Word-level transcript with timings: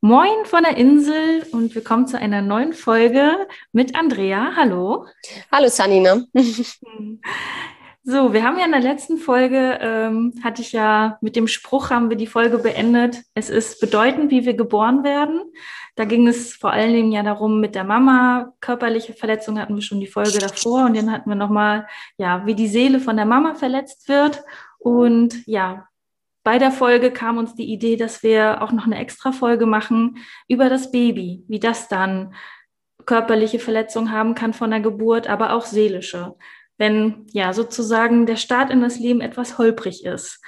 Moin 0.00 0.44
von 0.44 0.62
der 0.62 0.76
Insel 0.76 1.44
und 1.52 1.74
willkommen 1.74 2.06
zu 2.06 2.18
einer 2.18 2.40
neuen 2.40 2.72
Folge 2.72 3.46
mit 3.72 3.94
Andrea. 3.94 4.52
Hallo. 4.56 5.06
Hallo 5.52 5.68
Sanina. 5.68 6.22
So, 8.08 8.32
wir 8.32 8.44
haben 8.44 8.56
ja 8.56 8.66
in 8.66 8.70
der 8.70 8.80
letzten 8.80 9.18
Folge, 9.18 9.80
ähm, 9.82 10.32
hatte 10.44 10.62
ich 10.62 10.70
ja 10.70 11.18
mit 11.22 11.34
dem 11.34 11.48
Spruch, 11.48 11.90
haben 11.90 12.08
wir 12.08 12.16
die 12.16 12.28
Folge 12.28 12.58
beendet. 12.58 13.24
Es 13.34 13.50
ist 13.50 13.80
bedeutend, 13.80 14.30
wie 14.30 14.46
wir 14.46 14.54
geboren 14.54 15.02
werden. 15.02 15.40
Da 15.96 16.04
ging 16.04 16.28
es 16.28 16.54
vor 16.54 16.70
allen 16.72 16.92
Dingen 16.92 17.10
ja 17.10 17.22
darum, 17.22 17.58
mit 17.58 17.74
der 17.74 17.84
Mama, 17.84 18.52
körperliche 18.60 19.14
Verletzungen 19.14 19.60
hatten 19.60 19.74
wir 19.74 19.82
schon 19.82 20.00
die 20.00 20.06
Folge 20.06 20.38
davor 20.38 20.84
und 20.84 20.96
dann 20.96 21.10
hatten 21.10 21.28
wir 21.28 21.36
nochmal, 21.36 21.88
ja, 22.18 22.46
wie 22.46 22.54
die 22.54 22.68
Seele 22.68 23.00
von 23.00 23.16
der 23.16 23.26
Mama 23.26 23.54
verletzt 23.54 24.08
wird. 24.08 24.42
Und 24.78 25.46
ja, 25.46 25.88
bei 26.44 26.58
der 26.58 26.70
Folge 26.70 27.10
kam 27.10 27.38
uns 27.38 27.54
die 27.54 27.72
Idee, 27.72 27.96
dass 27.96 28.22
wir 28.22 28.62
auch 28.62 28.70
noch 28.70 28.86
eine 28.86 28.98
extra 28.98 29.32
Folge 29.32 29.66
machen 29.66 30.18
über 30.46 30.68
das 30.68 30.92
Baby, 30.92 31.44
wie 31.48 31.58
das 31.58 31.88
dann 31.88 32.34
körperliche 33.04 33.58
Verletzungen 33.58 34.12
haben 34.12 34.34
kann 34.34 34.52
von 34.52 34.70
der 34.70 34.80
Geburt, 34.80 35.28
aber 35.28 35.52
auch 35.52 35.64
seelische 35.64 36.36
wenn 36.78 37.26
ja 37.32 37.52
sozusagen 37.52 38.26
der 38.26 38.36
Start 38.36 38.70
in 38.70 38.80
das 38.80 38.98
Leben 38.98 39.20
etwas 39.20 39.58
holprig 39.58 40.04
ist. 40.04 40.42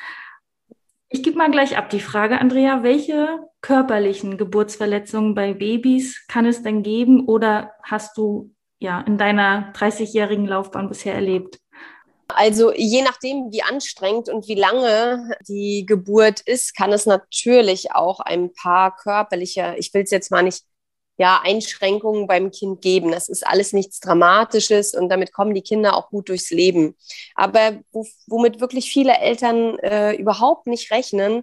Ich 1.11 1.23
gebe 1.23 1.39
mal 1.39 1.51
gleich 1.51 1.79
ab 1.79 1.89
die 1.89 2.01
Frage, 2.01 2.39
Andrea, 2.39 2.83
welche 2.83 3.39
körperlichen 3.63 4.37
Geburtsverletzungen 4.37 5.35
bei 5.35 5.55
Babys 5.55 6.27
kann 6.29 6.45
es 6.45 6.63
denn 6.63 6.83
geben 6.83 7.27
oder 7.27 7.73
hast 7.83 8.19
du 8.19 8.55
ja 8.79 9.01
in 9.01 9.17
deiner 9.17 9.73
30-jährigen 9.73 10.47
Laufbahn 10.47 10.89
bisher 10.89 11.15
erlebt? 11.15 11.59
Also 12.29 12.75
je 12.75 13.01
nachdem, 13.03 13.51
wie 13.51 13.63
anstrengend 13.63 14.29
und 14.29 14.49
wie 14.49 14.55
lange 14.55 15.31
die 15.49 15.87
Geburt 15.87 16.41
ist, 16.41 16.77
kann 16.77 16.93
es 16.93 17.07
natürlich 17.07 17.93
auch 17.93 18.21
ein 18.21 18.53
paar 18.53 18.95
körperliche, 18.95 19.77
ich 19.79 19.95
will 19.95 20.03
es 20.03 20.11
jetzt 20.11 20.31
mal 20.31 20.43
nicht 20.43 20.63
ja, 21.19 21.41
Einschränkungen 21.43 22.27
beim 22.27 22.51
Kind 22.53 22.81
geben. 22.81 23.11
Das 23.11 23.29
ist 23.29 23.47
alles 23.47 23.73
nichts 23.73 24.01
Dramatisches 24.01 24.95
und 24.95 25.09
damit 25.09 25.33
kommen 25.33 25.53
die 25.53 25.63
Kinder 25.63 25.97
auch 25.97 26.11
gut 26.11 26.29
durchs 26.29 26.51
Leben. 26.51 26.97
Aber 27.35 27.81
womit 28.27 28.61
wirklich 28.61 28.91
viele 28.91 29.19
Eltern 29.19 29.79
äh, 29.81 30.15
überhaupt 30.15 30.67
nicht 30.69 30.91
rechnen, 30.93 31.43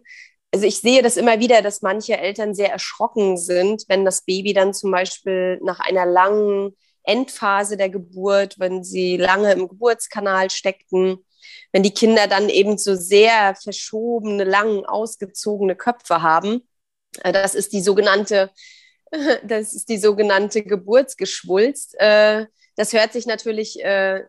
also 0.53 0.65
ich 0.65 0.79
sehe 0.79 1.01
das 1.01 1.17
immer 1.17 1.41
wieder, 1.41 1.61
dass 1.61 1.81
manche 1.81 2.17
Eltern 2.17 2.55
sehr 2.55 2.71
erschrocken 2.71 3.35
sind, 3.35 3.83
wenn 3.89 4.05
das 4.05 4.23
Baby 4.23 4.53
dann 4.53 4.73
zum 4.73 4.89
Beispiel 4.91 5.59
nach 5.61 5.81
einer 5.81 6.05
langen 6.05 6.73
Endphase 7.03 7.75
der 7.75 7.89
Geburt, 7.89 8.57
wenn 8.57 8.81
sie 8.81 9.17
lange 9.17 9.51
im 9.51 9.67
Geburtskanal 9.67 10.49
steckten, 10.49 11.17
wenn 11.73 11.83
die 11.83 11.93
Kinder 11.93 12.27
dann 12.27 12.47
eben 12.47 12.77
so 12.77 12.95
sehr 12.95 13.55
verschobene, 13.61 14.45
lang 14.45 14.85
ausgezogene 14.85 15.75
Köpfe 15.75 16.21
haben. 16.21 16.65
Äh, 17.21 17.33
das 17.33 17.53
ist 17.53 17.73
die 17.73 17.81
sogenannte 17.81 18.49
Das 19.43 19.73
ist 19.73 19.89
die 19.89 19.97
sogenannte 19.97 20.63
Geburtsgeschwulst. 20.63 21.95
Äh, 21.99 22.45
das 22.75 22.93
hört 22.93 23.13
sich 23.13 23.25
natürlich 23.25 23.83
äh, 23.83 24.23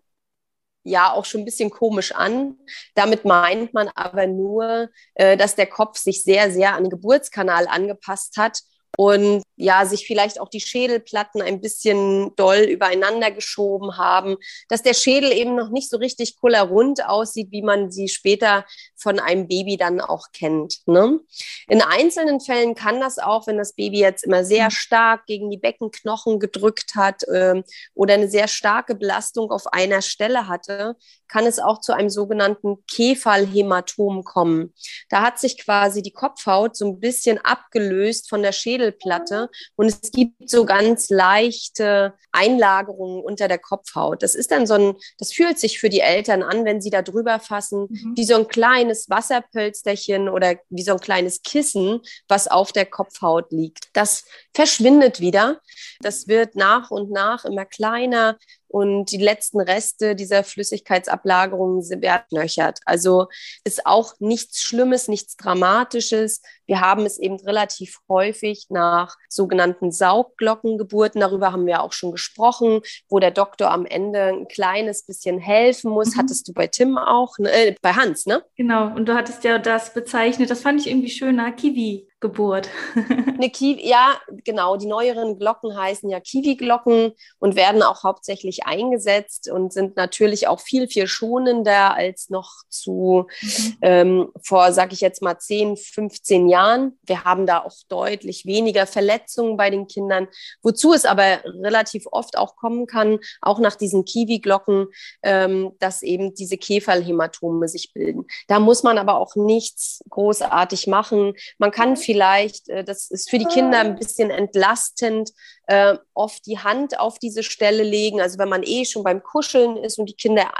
ja 0.84 1.12
auch 1.12 1.24
schon 1.24 1.42
ein 1.42 1.44
bisschen 1.44 1.70
komisch 1.70 2.12
an. 2.12 2.56
Damit 2.94 3.24
meint 3.24 3.74
man 3.74 3.88
aber 3.94 4.26
nur, 4.26 4.90
äh, 5.14 5.36
dass 5.36 5.56
der 5.56 5.66
Kopf 5.66 5.98
sich 5.98 6.22
sehr, 6.22 6.50
sehr 6.50 6.74
an 6.74 6.84
den 6.84 6.90
Geburtskanal 6.90 7.66
angepasst 7.66 8.36
hat 8.36 8.60
und 8.96 9.42
ja, 9.56 9.86
sich 9.86 10.06
vielleicht 10.06 10.40
auch 10.40 10.48
die 10.48 10.60
Schädelplatten 10.60 11.40
ein 11.40 11.60
bisschen 11.60 12.34
doll 12.36 12.58
übereinander 12.58 13.30
geschoben 13.30 13.96
haben, 13.96 14.36
dass 14.68 14.82
der 14.82 14.94
Schädel 14.94 15.32
eben 15.32 15.54
noch 15.54 15.70
nicht 15.70 15.90
so 15.90 15.96
richtig 15.96 16.36
kullerrund 16.36 17.04
aussieht, 17.06 17.48
wie 17.50 17.62
man 17.62 17.90
sie 17.90 18.08
später 18.08 18.64
von 18.94 19.18
einem 19.18 19.48
Baby 19.48 19.76
dann 19.76 20.00
auch 20.00 20.26
kennt. 20.32 20.86
Ne? 20.86 21.20
In 21.68 21.80
einzelnen 21.80 22.40
Fällen 22.40 22.74
kann 22.74 23.00
das 23.00 23.18
auch, 23.18 23.46
wenn 23.46 23.56
das 23.56 23.74
Baby 23.74 23.98
jetzt 24.00 24.24
immer 24.24 24.44
sehr 24.44 24.70
stark 24.70 25.26
gegen 25.26 25.50
die 25.50 25.58
Beckenknochen 25.58 26.38
gedrückt 26.38 26.94
hat 26.94 27.22
äh, 27.24 27.62
oder 27.94 28.14
eine 28.14 28.28
sehr 28.28 28.48
starke 28.48 28.94
Belastung 28.94 29.50
auf 29.50 29.66
einer 29.68 30.02
Stelle 30.02 30.48
hatte, 30.48 30.96
kann 31.28 31.46
es 31.46 31.58
auch 31.58 31.80
zu 31.80 31.92
einem 31.92 32.10
sogenannten 32.10 32.84
Kefalhämatom 32.86 34.22
kommen. 34.24 34.72
Da 35.08 35.22
hat 35.22 35.38
sich 35.38 35.58
quasi 35.58 36.02
die 36.02 36.12
Kopfhaut 36.12 36.76
so 36.76 36.86
ein 36.86 37.00
bisschen 37.00 37.38
abgelöst 37.38 38.28
von 38.28 38.42
der 38.42 38.52
Schädelplatte 38.76 39.50
und 39.76 39.86
es 39.86 40.10
gibt 40.12 40.48
so 40.48 40.64
ganz 40.64 41.08
leichte 41.10 42.14
Einlagerungen 42.32 43.22
unter 43.22 43.48
der 43.48 43.58
Kopfhaut. 43.58 44.22
Das 44.22 44.34
ist 44.34 44.50
dann 44.50 44.66
so 44.66 44.74
ein, 44.74 44.94
das 45.18 45.32
fühlt 45.32 45.58
sich 45.58 45.78
für 45.80 45.88
die 45.88 46.00
Eltern 46.00 46.42
an, 46.42 46.64
wenn 46.64 46.80
sie 46.80 46.90
da 46.90 47.02
drüber 47.02 47.40
fassen, 47.40 47.86
mhm. 47.88 48.12
wie 48.16 48.24
so 48.24 48.36
ein 48.36 48.48
kleines 48.48 49.08
Wasserpölsterchen 49.08 50.28
oder 50.28 50.56
wie 50.68 50.82
so 50.82 50.92
ein 50.92 51.00
kleines 51.00 51.42
Kissen, 51.42 52.00
was 52.28 52.48
auf 52.48 52.72
der 52.72 52.86
Kopfhaut 52.86 53.50
liegt. 53.50 53.88
Das 53.94 54.24
verschwindet 54.54 55.20
wieder. 55.20 55.60
Das 56.00 56.28
wird 56.28 56.54
nach 56.56 56.90
und 56.90 57.10
nach 57.10 57.44
immer 57.44 57.64
kleiner 57.64 58.36
und 58.68 59.10
die 59.12 59.18
letzten 59.18 59.60
Reste 59.60 60.14
dieser 60.14 60.44
Flüssigkeitsablagerungen 60.44 61.82
werden 62.02 62.24
knöchert. 62.28 62.80
Also 62.84 63.28
ist 63.64 63.86
auch 63.86 64.14
nichts 64.18 64.62
Schlimmes, 64.62 65.08
nichts 65.08 65.36
Dramatisches. 65.36 66.42
Wir 66.66 66.80
haben 66.80 67.06
es 67.06 67.18
eben 67.18 67.36
relativ 67.36 67.98
häufig 68.08 68.66
nach 68.70 69.16
sogenannten 69.28 69.92
Saugglockengeburten. 69.92 71.20
Darüber 71.20 71.52
haben 71.52 71.66
wir 71.66 71.82
auch 71.82 71.92
schon 71.92 72.12
gesprochen, 72.12 72.80
wo 73.08 73.18
der 73.18 73.30
Doktor 73.30 73.70
am 73.70 73.86
Ende 73.86 74.24
ein 74.24 74.48
kleines 74.48 75.04
bisschen 75.04 75.38
helfen 75.38 75.90
muss. 75.90 76.14
Mhm. 76.14 76.20
Hattest 76.20 76.48
du 76.48 76.52
bei 76.52 76.66
Tim 76.66 76.98
auch, 76.98 77.38
ne? 77.38 77.50
äh, 77.50 77.74
bei 77.80 77.92
Hans, 77.92 78.26
ne? 78.26 78.44
Genau. 78.56 78.94
Und 78.94 79.08
du 79.08 79.14
hattest 79.14 79.44
ja 79.44 79.58
das 79.58 79.94
bezeichnet. 79.94 80.50
Das 80.50 80.62
fand 80.62 80.80
ich 80.80 80.88
irgendwie 80.88 81.10
schöner. 81.10 81.52
Kiwi. 81.52 82.08
Geburt. 82.26 82.68
Eine 82.96 83.50
Kiwi, 83.50 83.88
ja, 83.88 84.20
genau. 84.44 84.76
Die 84.76 84.86
neueren 84.86 85.38
Glocken 85.38 85.76
heißen 85.76 86.10
ja 86.10 86.18
Kiwi-Glocken 86.18 87.12
und 87.38 87.54
werden 87.54 87.82
auch 87.84 88.02
hauptsächlich 88.02 88.66
eingesetzt 88.66 89.48
und 89.48 89.72
sind 89.72 89.96
natürlich 89.96 90.48
auch 90.48 90.60
viel, 90.60 90.88
viel 90.88 91.06
schonender 91.06 91.94
als 91.94 92.28
noch 92.28 92.50
zu 92.68 93.26
mhm. 93.40 93.76
ähm, 93.80 94.28
vor, 94.42 94.72
sag 94.72 94.92
ich 94.92 95.00
jetzt 95.00 95.22
mal, 95.22 95.38
10, 95.38 95.76
15 95.76 96.48
Jahren. 96.48 96.98
Wir 97.02 97.22
haben 97.22 97.46
da 97.46 97.62
auch 97.62 97.76
deutlich 97.88 98.44
weniger 98.44 98.88
Verletzungen 98.88 99.56
bei 99.56 99.70
den 99.70 99.86
Kindern, 99.86 100.26
wozu 100.62 100.92
es 100.92 101.04
aber 101.04 101.44
relativ 101.44 102.06
oft 102.10 102.36
auch 102.36 102.56
kommen 102.56 102.88
kann, 102.88 103.20
auch 103.40 103.60
nach 103.60 103.76
diesen 103.76 104.04
Kiwi-Glocken, 104.04 104.88
ähm, 105.22 105.72
dass 105.78 106.02
eben 106.02 106.34
diese 106.34 106.58
Kefalhämatome 106.58 107.68
sich 107.68 107.92
bilden. 107.92 108.26
Da 108.48 108.58
muss 108.58 108.82
man 108.82 108.98
aber 108.98 109.16
auch 109.16 109.36
nichts 109.36 110.00
großartig 110.10 110.88
machen. 110.88 111.34
Man 111.58 111.70
kann 111.70 111.96
vielleicht, 112.16 112.70
äh, 112.70 112.82
das 112.82 113.10
ist 113.10 113.28
für 113.28 113.38
die 113.38 113.44
Kinder 113.44 113.80
ein 113.80 113.96
bisschen 113.96 114.30
entlastend, 114.30 115.32
äh, 115.66 115.96
oft 116.14 116.46
die 116.46 116.58
Hand 116.58 116.98
auf 116.98 117.18
diese 117.18 117.42
Stelle 117.42 117.82
legen. 117.82 118.22
Also 118.22 118.38
wenn 118.38 118.48
man 118.48 118.62
eh 118.62 118.86
schon 118.86 119.04
beim 119.04 119.22
Kuscheln 119.22 119.76
ist 119.76 119.98
und 119.98 120.08
die 120.08 120.16
Kinder 120.16 120.50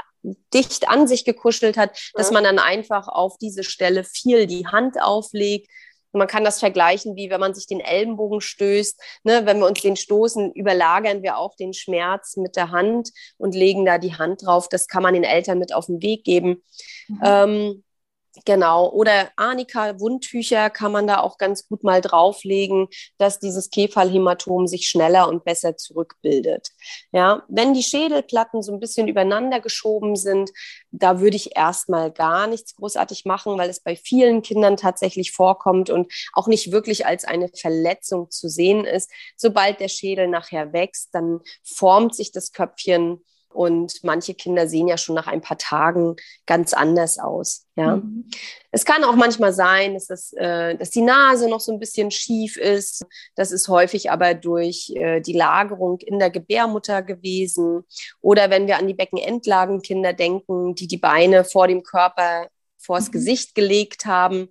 dicht 0.53 0.87
an 0.87 1.07
sich 1.07 1.25
gekuschelt 1.25 1.77
hat, 1.77 1.97
dass 2.13 2.31
man 2.31 2.43
dann 2.43 2.59
einfach 2.59 3.07
auf 3.07 3.37
diese 3.39 3.63
Stelle 3.63 4.03
viel 4.03 4.45
die 4.45 4.67
Hand 4.67 5.01
auflegt. 5.01 5.67
Und 6.11 6.19
man 6.19 6.27
kann 6.27 6.43
das 6.43 6.59
vergleichen, 6.59 7.15
wie 7.15 7.29
wenn 7.29 7.39
man 7.39 7.55
sich 7.55 7.65
den 7.65 7.79
Ellenbogen 7.79 8.41
stößt. 8.41 9.01
Ne? 9.23 9.45
Wenn 9.45 9.59
wir 9.59 9.67
uns 9.67 9.81
den 9.81 9.95
stoßen, 9.95 10.53
überlagern 10.53 11.23
wir 11.23 11.37
auch 11.37 11.55
den 11.55 11.73
Schmerz 11.73 12.37
mit 12.37 12.55
der 12.55 12.71
Hand 12.71 13.09
und 13.37 13.55
legen 13.55 13.85
da 13.85 13.97
die 13.97 14.15
Hand 14.15 14.45
drauf. 14.45 14.69
Das 14.69 14.87
kann 14.87 15.03
man 15.03 15.15
den 15.15 15.23
Eltern 15.23 15.57
mit 15.57 15.73
auf 15.73 15.87
den 15.87 16.01
Weg 16.01 16.23
geben. 16.23 16.63
Mhm. 17.07 17.21
Ähm, 17.23 17.83
Genau, 18.45 18.89
oder 18.91 19.29
Arnika-Wundtücher 19.35 20.69
kann 20.69 20.91
man 20.91 21.07
da 21.07 21.19
auch 21.21 21.37
ganz 21.37 21.67
gut 21.67 21.83
mal 21.83 22.01
drauflegen, 22.01 22.87
dass 23.17 23.39
dieses 23.39 23.69
Kefalhämatom 23.69 24.67
sich 24.67 24.87
schneller 24.87 25.27
und 25.27 25.43
besser 25.43 25.77
zurückbildet. 25.77 26.69
Ja, 27.11 27.43
wenn 27.47 27.73
die 27.73 27.83
Schädelplatten 27.83 28.61
so 28.61 28.71
ein 28.73 28.79
bisschen 28.79 29.07
übereinander 29.07 29.59
geschoben 29.59 30.15
sind, 30.15 30.51
da 30.91 31.19
würde 31.19 31.35
ich 31.35 31.55
erstmal 31.55 32.11
gar 32.11 32.47
nichts 32.47 32.75
großartig 32.75 33.25
machen, 33.25 33.57
weil 33.57 33.69
es 33.69 33.79
bei 33.81 33.95
vielen 33.95 34.41
Kindern 34.41 34.77
tatsächlich 34.77 35.31
vorkommt 35.31 35.89
und 35.89 36.11
auch 36.33 36.47
nicht 36.47 36.71
wirklich 36.71 37.05
als 37.05 37.25
eine 37.25 37.49
Verletzung 37.49 38.29
zu 38.29 38.49
sehen 38.49 38.85
ist. 38.85 39.09
Sobald 39.35 39.79
der 39.79 39.89
Schädel 39.89 40.27
nachher 40.27 40.73
wächst, 40.73 41.09
dann 41.13 41.39
formt 41.63 42.15
sich 42.15 42.31
das 42.31 42.51
Köpfchen 42.51 43.23
Und 43.53 44.03
manche 44.03 44.33
Kinder 44.33 44.67
sehen 44.67 44.87
ja 44.87 44.97
schon 44.97 45.15
nach 45.15 45.27
ein 45.27 45.41
paar 45.41 45.57
Tagen 45.57 46.15
ganz 46.45 46.73
anders 46.73 47.17
aus. 47.17 47.65
Ja. 47.75 47.97
Mhm. 47.97 48.29
Es 48.71 48.85
kann 48.85 49.03
auch 49.03 49.15
manchmal 49.15 49.53
sein, 49.53 49.93
dass, 49.93 50.07
das, 50.07 50.33
äh, 50.33 50.75
dass 50.75 50.89
die 50.89 51.01
Nase 51.01 51.49
noch 51.49 51.59
so 51.59 51.71
ein 51.71 51.79
bisschen 51.79 52.11
schief 52.11 52.57
ist. 52.57 53.05
Das 53.35 53.51
ist 53.51 53.67
häufig 53.67 54.11
aber 54.11 54.33
durch 54.33 54.91
äh, 54.95 55.21
die 55.21 55.33
Lagerung 55.33 55.99
in 55.99 56.19
der 56.19 56.29
Gebärmutter 56.29 57.01
gewesen. 57.01 57.83
Oder 58.21 58.49
wenn 58.49 58.67
wir 58.67 58.77
an 58.77 58.87
die 58.87 58.93
Beckenendlagenkinder 58.93 60.13
denken, 60.13 60.75
die 60.75 60.87
die 60.87 60.97
Beine 60.97 61.43
vor 61.43 61.67
dem 61.67 61.83
Körper 61.83 62.47
vors 62.77 63.07
mhm. 63.07 63.11
Gesicht 63.11 63.55
gelegt 63.55 64.05
haben. 64.05 64.49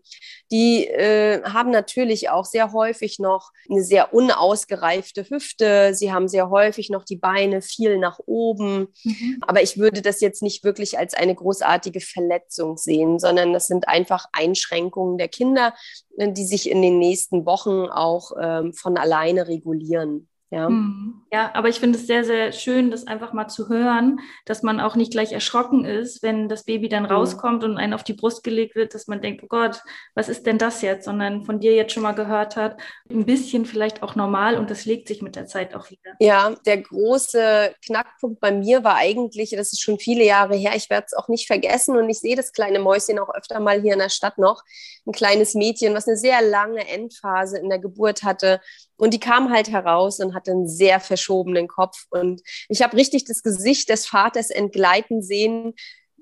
Die 0.51 0.87
äh, 0.87 1.43
haben 1.43 1.71
natürlich 1.71 2.31
auch 2.31 2.45
sehr 2.45 2.73
häufig 2.73 3.19
noch 3.19 3.51
eine 3.71 3.83
sehr 3.83 4.13
unausgereifte 4.15 5.29
Hüfte. 5.29 5.95
Sie 5.95 6.13
haben 6.13 6.29
sehr 6.29 6.51
häufig 6.51 6.91
noch 6.91 7.05
die 7.05 7.17
Beine 7.17 7.63
viel 7.63 7.99
nach 7.99 8.19
oben. 8.27 8.89
Mhm. 9.05 9.39
Aber 9.47 9.63
ich 9.63 9.79
würde 9.79 10.03
das 10.03 10.21
jetzt 10.21 10.43
nicht 10.43 10.65
wirklich 10.65 10.99
als 10.99 11.15
eine 11.15 11.35
großartige 11.35 12.01
Verletzung 12.01 12.77
sehen, 12.77 13.19
sondern 13.19 13.53
das 13.53 13.67
sind 13.67 13.89
einfach 13.89 14.27
Einschränkungen 14.33 15.19
der 15.19 15.29
Kinder, 15.29 15.75
die 16.19 16.45
sich 16.45 16.71
in 16.71 16.83
den 16.83 16.99
nächsten 16.99 17.47
Wochen 17.47 17.87
auch 17.87 18.33
ähm, 18.41 18.73
von 18.73 18.97
alleine 18.97 19.49
regulieren. 19.49 20.29
Ja. 20.51 20.69
Mhm. 20.69 21.23
ja, 21.33 21.51
aber 21.55 21.69
ich 21.69 21.81
finde 21.81 21.99
es 21.99 22.07
sehr, 22.07 22.25
sehr 22.25 22.53
schön, 22.53 22.93
das 22.93 23.09
einfach 23.09 23.33
mal 23.33 23.49
zu 23.49 23.69
hören, 23.69 24.21
dass 24.45 24.63
man 24.63 24.79
auch 24.79 24.95
nicht 24.95 25.11
gleich 25.11 25.33
erschrocken 25.33 25.85
ist, 25.85 26.23
wenn 26.23 26.49
das 26.49 26.65
Baby 26.65 26.89
dann 26.89 27.03
mhm. 27.03 27.11
rauskommt 27.11 27.65
und 27.65 27.77
einen 27.77 27.95
auf 27.95 28.05
die 28.05 28.13
Brust 28.13 28.45
gelegt 28.45 28.77
wird, 28.77 28.95
dass 28.95 29.09
man 29.09 29.21
denkt, 29.21 29.43
oh 29.43 29.49
Gott, 29.49 29.83
was 30.15 30.29
ist 30.29 30.47
denn 30.47 30.59
das 30.59 30.83
jetzt? 30.83 31.07
Sondern 31.07 31.45
von 31.45 31.59
dir 31.59 31.75
jetzt 31.75 31.93
schon 31.93 32.05
mal 32.05 32.13
gehört 32.13 32.55
hat, 32.55 32.81
ein 33.11 33.27
bisschen 33.27 33.67
vielleicht 33.67 34.05
auch 34.05 34.15
normal 34.15 34.57
und 34.57 34.71
das 34.71 34.85
legt 34.85 35.09
sich 35.09 35.21
mit 35.21 35.35
der 35.35 35.47
Zeit 35.47 35.75
auch 35.75 35.91
wieder. 35.91 36.13
Ja, 36.21 36.55
der 36.65 36.81
große 36.81 37.75
Knackpunkt 37.85 38.39
bei 38.39 38.53
mir 38.53 38.85
war 38.85 38.95
eigentlich, 38.95 39.51
das 39.51 39.73
ist 39.73 39.83
schon 39.83 39.99
viele 39.99 40.25
Jahre 40.25 40.55
her, 40.55 40.75
ich 40.77 40.91
werde 40.91 41.07
es 41.09 41.15
auch 41.15 41.27
nicht 41.27 41.49
vergessen 41.49 41.97
und 41.97 42.09
ich 42.09 42.21
sehe 42.21 42.37
das 42.37 42.53
kleine 42.53 42.79
Mäuschen 42.79 43.19
auch 43.19 43.35
öfter 43.35 43.59
mal 43.59 43.81
hier 43.81 43.95
in 43.95 43.99
der 43.99 44.11
Stadt 44.11 44.39
noch, 44.39 44.63
ein 45.07 45.13
kleines 45.13 45.55
Mädchen, 45.55 45.95
was 45.95 46.07
eine 46.07 46.17
sehr 46.17 46.41
lange 46.41 46.87
Endphase 46.89 47.59
in 47.59 47.69
der 47.69 47.81
Geburt 47.81 48.23
hatte 48.23 48.61
und 48.97 49.13
die 49.15 49.21
kam 49.21 49.53
halt 49.53 49.71
heraus 49.71 50.21
und 50.21 50.35
hatte 50.35 50.53
einen 50.53 50.69
sehr 50.69 51.01
verschobenen 51.01 51.69
Kopf. 51.69 52.07
Und 52.11 52.43
ich 52.69 52.83
habe 52.83 52.97
richtig 52.97 53.25
das 53.25 53.43
Gesicht 53.43 53.89
des 53.89 54.07
Vaters 54.07 54.51
entgleiten 54.51 55.23
sehen, 55.23 55.75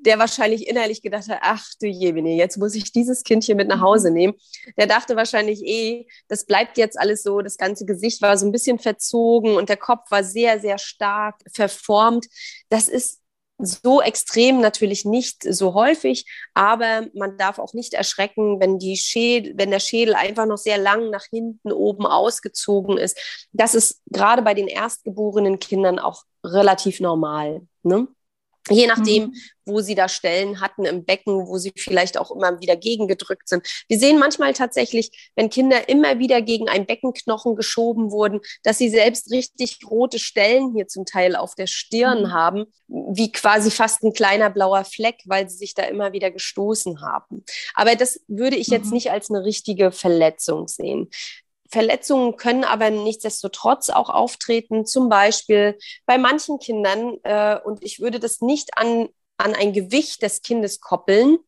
der 0.04 0.18
wahrscheinlich 0.18 0.68
innerlich 0.68 1.02
gedacht 1.02 1.28
hat, 1.28 1.38
ach 1.40 1.64
du 1.80 1.86
Jemine, 1.86 2.34
jetzt 2.34 2.58
muss 2.58 2.74
ich 2.74 2.92
dieses 2.92 3.22
Kind 3.22 3.44
hier 3.44 3.54
mit 3.54 3.68
nach 3.68 3.80
Hause 3.80 4.10
mhm. 4.10 4.16
nehmen. 4.16 4.34
Der 4.76 4.86
dachte 4.86 5.16
wahrscheinlich 5.16 5.62
eh, 5.64 6.06
das 6.28 6.46
bleibt 6.46 6.78
jetzt 6.78 6.98
alles 6.98 7.22
so, 7.22 7.40
das 7.40 7.56
ganze 7.56 7.86
Gesicht 7.86 8.20
war 8.22 8.36
so 8.36 8.46
ein 8.46 8.52
bisschen 8.52 8.78
verzogen 8.78 9.56
und 9.56 9.68
der 9.68 9.76
Kopf 9.76 10.10
war 10.10 10.22
sehr, 10.22 10.60
sehr 10.60 10.78
stark 10.78 11.36
verformt. 11.52 12.26
Das 12.68 12.88
ist 12.88 13.20
so 13.58 14.00
extrem 14.02 14.60
natürlich 14.60 15.04
nicht 15.04 15.42
so 15.42 15.74
häufig, 15.74 16.26
aber 16.54 17.06
man 17.14 17.38
darf 17.38 17.58
auch 17.58 17.72
nicht 17.72 17.94
erschrecken, 17.94 18.60
wenn, 18.60 18.78
die 18.78 18.96
Schädel, 18.96 19.54
wenn 19.56 19.70
der 19.70 19.80
Schädel 19.80 20.14
einfach 20.14 20.46
noch 20.46 20.58
sehr 20.58 20.78
lang 20.78 21.10
nach 21.10 21.24
hinten 21.30 21.72
oben 21.72 22.06
ausgezogen 22.06 22.98
ist. 22.98 23.18
Das 23.52 23.74
ist 23.74 24.02
gerade 24.06 24.42
bei 24.42 24.54
den 24.54 24.68
erstgeborenen 24.68 25.58
Kindern 25.58 25.98
auch 25.98 26.24
relativ 26.44 27.00
normal. 27.00 27.62
Ne? 27.82 28.08
Je 28.70 28.86
nachdem, 28.86 29.24
mhm. 29.24 29.34
wo 29.66 29.80
sie 29.80 29.94
da 29.94 30.08
Stellen 30.08 30.60
hatten 30.60 30.86
im 30.86 31.04
Becken, 31.04 31.46
wo 31.46 31.58
sie 31.58 31.72
vielleicht 31.76 32.16
auch 32.16 32.30
immer 32.30 32.60
wieder 32.60 32.76
gegengedrückt 32.76 33.48
sind. 33.48 33.66
Wir 33.88 33.98
sehen 33.98 34.18
manchmal 34.18 34.54
tatsächlich, 34.54 35.30
wenn 35.36 35.50
Kinder 35.50 35.88
immer 35.88 36.18
wieder 36.18 36.40
gegen 36.40 36.68
einen 36.68 36.86
Beckenknochen 36.86 37.56
geschoben 37.56 38.10
wurden, 38.10 38.40
dass 38.62 38.78
sie 38.78 38.88
selbst 38.88 39.30
richtig 39.30 39.80
rote 39.90 40.18
Stellen 40.18 40.72
hier 40.74 40.88
zum 40.88 41.04
Teil 41.04 41.36
auf 41.36 41.54
der 41.54 41.66
Stirn 41.66 42.24
mhm. 42.24 42.32
haben, 42.32 42.64
wie 42.88 43.30
quasi 43.32 43.70
fast 43.70 44.02
ein 44.02 44.14
kleiner 44.14 44.48
blauer 44.48 44.84
Fleck, 44.84 45.16
weil 45.26 45.48
sie 45.48 45.56
sich 45.56 45.74
da 45.74 45.82
immer 45.82 46.12
wieder 46.12 46.30
gestoßen 46.30 47.02
haben. 47.02 47.44
Aber 47.74 47.96
das 47.96 48.20
würde 48.28 48.56
ich 48.56 48.68
jetzt 48.68 48.86
mhm. 48.86 48.94
nicht 48.94 49.10
als 49.10 49.30
eine 49.30 49.44
richtige 49.44 49.92
Verletzung 49.92 50.68
sehen. 50.68 51.10
Verletzungen 51.70 52.36
können 52.36 52.64
aber 52.64 52.90
nichtsdestotrotz 52.90 53.90
auch 53.90 54.10
auftreten, 54.10 54.86
zum 54.86 55.08
Beispiel 55.08 55.78
bei 56.06 56.18
manchen 56.18 56.58
Kindern. 56.58 57.18
Äh, 57.22 57.58
und 57.64 57.82
ich 57.82 58.00
würde 58.00 58.20
das 58.20 58.40
nicht 58.40 58.76
an, 58.76 59.08
an 59.38 59.54
ein 59.54 59.72
Gewicht 59.72 60.22
des 60.22 60.42
Kindes 60.42 60.80
koppeln, 60.80 61.38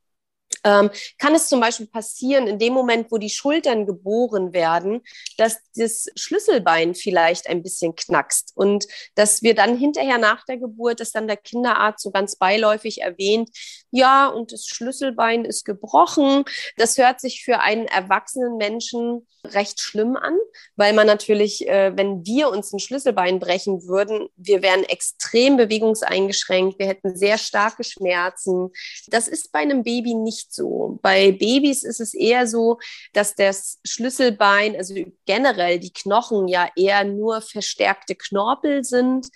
ähm, 0.64 0.90
kann 1.18 1.34
es 1.34 1.48
zum 1.48 1.60
Beispiel 1.60 1.86
passieren, 1.86 2.46
in 2.46 2.58
dem 2.58 2.72
Moment, 2.72 3.10
wo 3.12 3.18
die 3.18 3.30
Schultern 3.30 3.86
geboren 3.86 4.52
werden, 4.52 5.02
dass 5.38 5.58
das 5.76 6.06
Schlüsselbein 6.16 6.94
vielleicht 6.94 7.48
ein 7.48 7.62
bisschen 7.62 7.94
knackst 7.94 8.52
und 8.54 8.86
dass 9.14 9.42
wir 9.42 9.54
dann 9.54 9.78
hinterher 9.78 10.18
nach 10.18 10.44
der 10.44 10.58
Geburt, 10.58 11.00
dass 11.00 11.12
dann 11.12 11.28
der 11.28 11.36
Kinderarzt 11.36 12.02
so 12.02 12.10
ganz 12.10 12.36
beiläufig 12.36 13.02
erwähnt, 13.02 13.50
ja, 13.90 14.26
und 14.26 14.52
das 14.52 14.66
Schlüsselbein 14.66 15.44
ist 15.44 15.64
gebrochen. 15.64 16.44
Das 16.76 16.98
hört 16.98 17.20
sich 17.20 17.44
für 17.44 17.60
einen 17.60 17.86
erwachsenen 17.86 18.56
Menschen 18.56 19.26
recht 19.54 19.80
schlimm 19.80 20.16
an, 20.16 20.36
weil 20.76 20.92
man 20.92 21.06
natürlich, 21.06 21.68
äh, 21.68 21.96
wenn 21.96 22.26
wir 22.26 22.50
uns 22.50 22.72
ein 22.72 22.78
Schlüsselbein 22.78 23.38
brechen 23.38 23.86
würden, 23.86 24.28
wir 24.36 24.62
wären 24.62 24.84
extrem 24.84 25.56
bewegungseingeschränkt, 25.56 26.78
wir 26.78 26.86
hätten 26.86 27.16
sehr 27.16 27.38
starke 27.38 27.84
Schmerzen. 27.84 28.70
Das 29.06 29.28
ist 29.28 29.52
bei 29.52 29.60
einem 29.60 29.82
Baby 29.82 30.14
nicht 30.14 30.35
so. 30.50 30.98
Bei 31.02 31.32
Babys 31.32 31.82
ist 31.82 32.00
es 32.00 32.14
eher 32.14 32.46
so, 32.46 32.78
dass 33.12 33.34
das 33.34 33.78
Schlüsselbein, 33.84 34.76
also 34.76 34.94
generell 35.24 35.78
die 35.78 35.92
Knochen 35.92 36.48
ja 36.48 36.68
eher 36.76 37.04
nur 37.04 37.40
verstärkte 37.40 38.14
Knorpel 38.14 38.84
sind. 38.84 39.28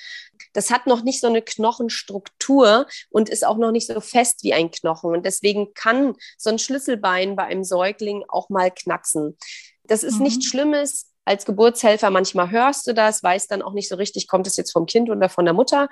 Das 0.52 0.70
hat 0.70 0.86
noch 0.86 1.02
nicht 1.02 1.20
so 1.20 1.26
eine 1.26 1.42
Knochenstruktur 1.42 2.86
und 3.10 3.28
ist 3.28 3.46
auch 3.46 3.56
noch 3.56 3.70
nicht 3.70 3.86
so 3.86 4.00
fest 4.00 4.42
wie 4.42 4.54
ein 4.54 4.70
Knochen. 4.70 5.12
Und 5.12 5.26
deswegen 5.26 5.74
kann 5.74 6.14
so 6.38 6.50
ein 6.50 6.58
Schlüsselbein 6.58 7.36
bei 7.36 7.44
einem 7.44 7.64
Säugling 7.64 8.24
auch 8.28 8.48
mal 8.48 8.70
knacksen. 8.70 9.36
Das 9.84 10.02
ist 10.02 10.16
mhm. 10.16 10.24
nichts 10.24 10.46
Schlimmes. 10.46 11.09
Als 11.30 11.44
Geburtshelfer 11.44 12.10
manchmal 12.10 12.50
hörst 12.50 12.88
du 12.88 12.92
das, 12.92 13.22
weißt 13.22 13.52
dann 13.52 13.62
auch 13.62 13.72
nicht 13.72 13.88
so 13.88 13.94
richtig, 13.94 14.26
kommt 14.26 14.48
es 14.48 14.56
jetzt 14.56 14.72
vom 14.72 14.86
Kind 14.86 15.10
oder 15.10 15.28
von 15.28 15.44
der 15.44 15.54
Mutter. 15.54 15.88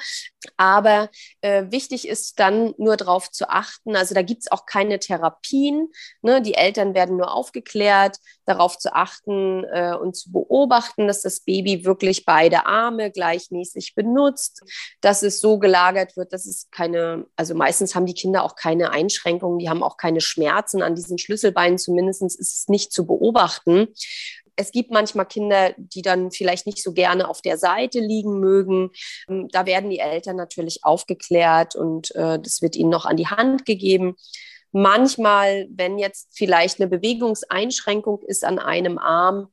Aber 0.57 1.11
äh, 1.43 1.67
wichtig 1.71 2.09
ist 2.09 2.41
dann 2.41 2.75
nur 2.77 2.97
darauf 2.97 3.31
zu 3.31 3.49
achten. 3.49 3.95
Also 3.95 4.17
da 4.17 4.23
gibt 4.23 4.43
es 4.43 4.51
auch 4.51 4.67
keine 4.67 4.99
Therapien. 4.99 5.93
Ne? 6.23 6.43
Die 6.43 6.55
Eltern 6.55 6.93
werden 6.93 7.17
nur 7.17 7.33
aufgeklärt, 7.33 8.17
darauf 8.47 8.79
zu 8.79 8.93
achten 8.93 9.63
äh, 9.73 9.95
und 9.95 10.17
zu 10.17 10.33
beobachten, 10.33 11.07
dass 11.07 11.23
das 11.23 11.39
Baby 11.39 11.85
wirklich 11.85 12.25
beide 12.25 12.67
Arme 12.67 13.13
gleichmäßig 13.13 13.95
benutzt, 13.95 14.65
dass 15.03 15.23
es 15.23 15.39
so 15.39 15.61
gelagert 15.61 16.17
wird, 16.17 16.33
dass 16.33 16.47
es 16.47 16.69
keine, 16.73 17.27
also 17.37 17.55
meistens 17.55 17.95
haben 17.95 18.07
die 18.07 18.15
Kinder 18.15 18.43
auch 18.43 18.57
keine 18.57 18.91
Einschränkungen, 18.91 19.61
die 19.61 19.69
haben 19.69 19.85
auch 19.85 19.99
keine 19.99 20.21
Schmerzen 20.21 20.83
an 20.83 20.97
diesen 20.97 21.17
Schlüsselbeinen, 21.17 21.79
zumindest 21.79 22.23
ist 22.23 22.41
es 22.41 22.67
nicht 22.67 22.93
zu 22.93 23.07
beobachten 23.07 23.87
es 24.59 24.73
gibt 24.73 24.91
manchmal 24.91 25.27
Kinder, 25.27 25.73
die 25.79 26.03
dann 26.03 26.33
vielleicht 26.33 26.67
nicht 26.67 26.83
so 26.83 26.93
gerne 26.93 27.29
auf 27.29 27.41
der 27.41 27.57
Seite 27.57 28.01
liegen 28.01 28.41
mögen. 28.41 28.91
Ähm, 29.29 29.49
da 29.53 29.67
werden 29.67 29.89
die 29.89 30.01
Eltern 30.01 30.37
natürlich 30.37 30.85
aufgeklärt 30.85 31.77
und 31.77 32.15
äh, 32.17 32.39
das 32.41 32.61
wird 32.61 32.77
ihnen 32.77 32.91
noch 32.91 33.07
an 33.07 33.17
die 33.17 33.29
Hand 33.29 33.65
gegeben. 33.65 34.17
Manchmal, 34.73 35.69
wenn 35.71 35.99
jetzt 35.99 36.37
vielleicht 36.37 36.81
eine 36.81 36.89
Bewegungseinschränkung 36.89 38.21
ist 38.27 38.45
an 38.45 38.59
einem 38.59 38.99
Arm, 38.99 39.49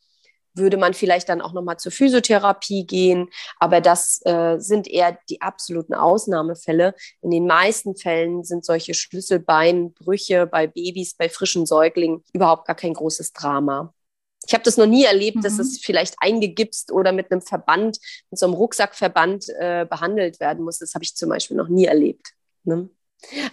würde 0.55 0.77
man 0.77 0.93
vielleicht 0.93 1.29
dann 1.29 1.41
auch 1.41 1.53
nochmal 1.53 1.77
zur 1.77 1.91
Physiotherapie 1.91 2.88
gehen. 2.88 3.29
Aber 3.59 3.81
das 3.81 4.21
äh, 4.25 4.57
sind 4.57 4.88
eher 4.88 5.19
die 5.29 5.41
absoluten 5.41 5.93
Ausnahmefälle. 5.93 6.95
In 7.21 7.29
den 7.29 7.45
meisten 7.45 7.95
Fällen 7.95 8.43
sind 8.43 8.65
solche 8.65 8.93
Schlüsselbeinbrüche 8.93 10.47
bei 10.47 10.65
Babys, 10.65 11.13
bei 11.15 11.29
frischen 11.29 11.65
Säuglingen 11.65 12.24
überhaupt 12.33 12.65
gar 12.65 12.75
kein 12.75 12.93
großes 12.93 13.33
Drama. 13.33 13.93
Ich 14.47 14.53
habe 14.53 14.63
das 14.63 14.77
noch 14.77 14.85
nie 14.85 15.03
erlebt, 15.03 15.37
mhm. 15.37 15.41
dass 15.41 15.59
es 15.59 15.79
vielleicht 15.79 16.15
eingegipst 16.19 16.91
oder 16.91 17.11
mit 17.11 17.31
einem 17.31 17.41
Verband, 17.41 17.99
mit 18.29 18.39
so 18.39 18.45
einem 18.45 18.55
Rucksackverband 18.55 19.49
äh, 19.59 19.85
behandelt 19.89 20.39
werden 20.39 20.63
muss. 20.63 20.79
Das 20.79 20.93
habe 20.93 21.03
ich 21.03 21.15
zum 21.15 21.29
Beispiel 21.29 21.57
noch 21.57 21.69
nie 21.69 21.85
erlebt. 21.85 22.33
Ne? 22.63 22.89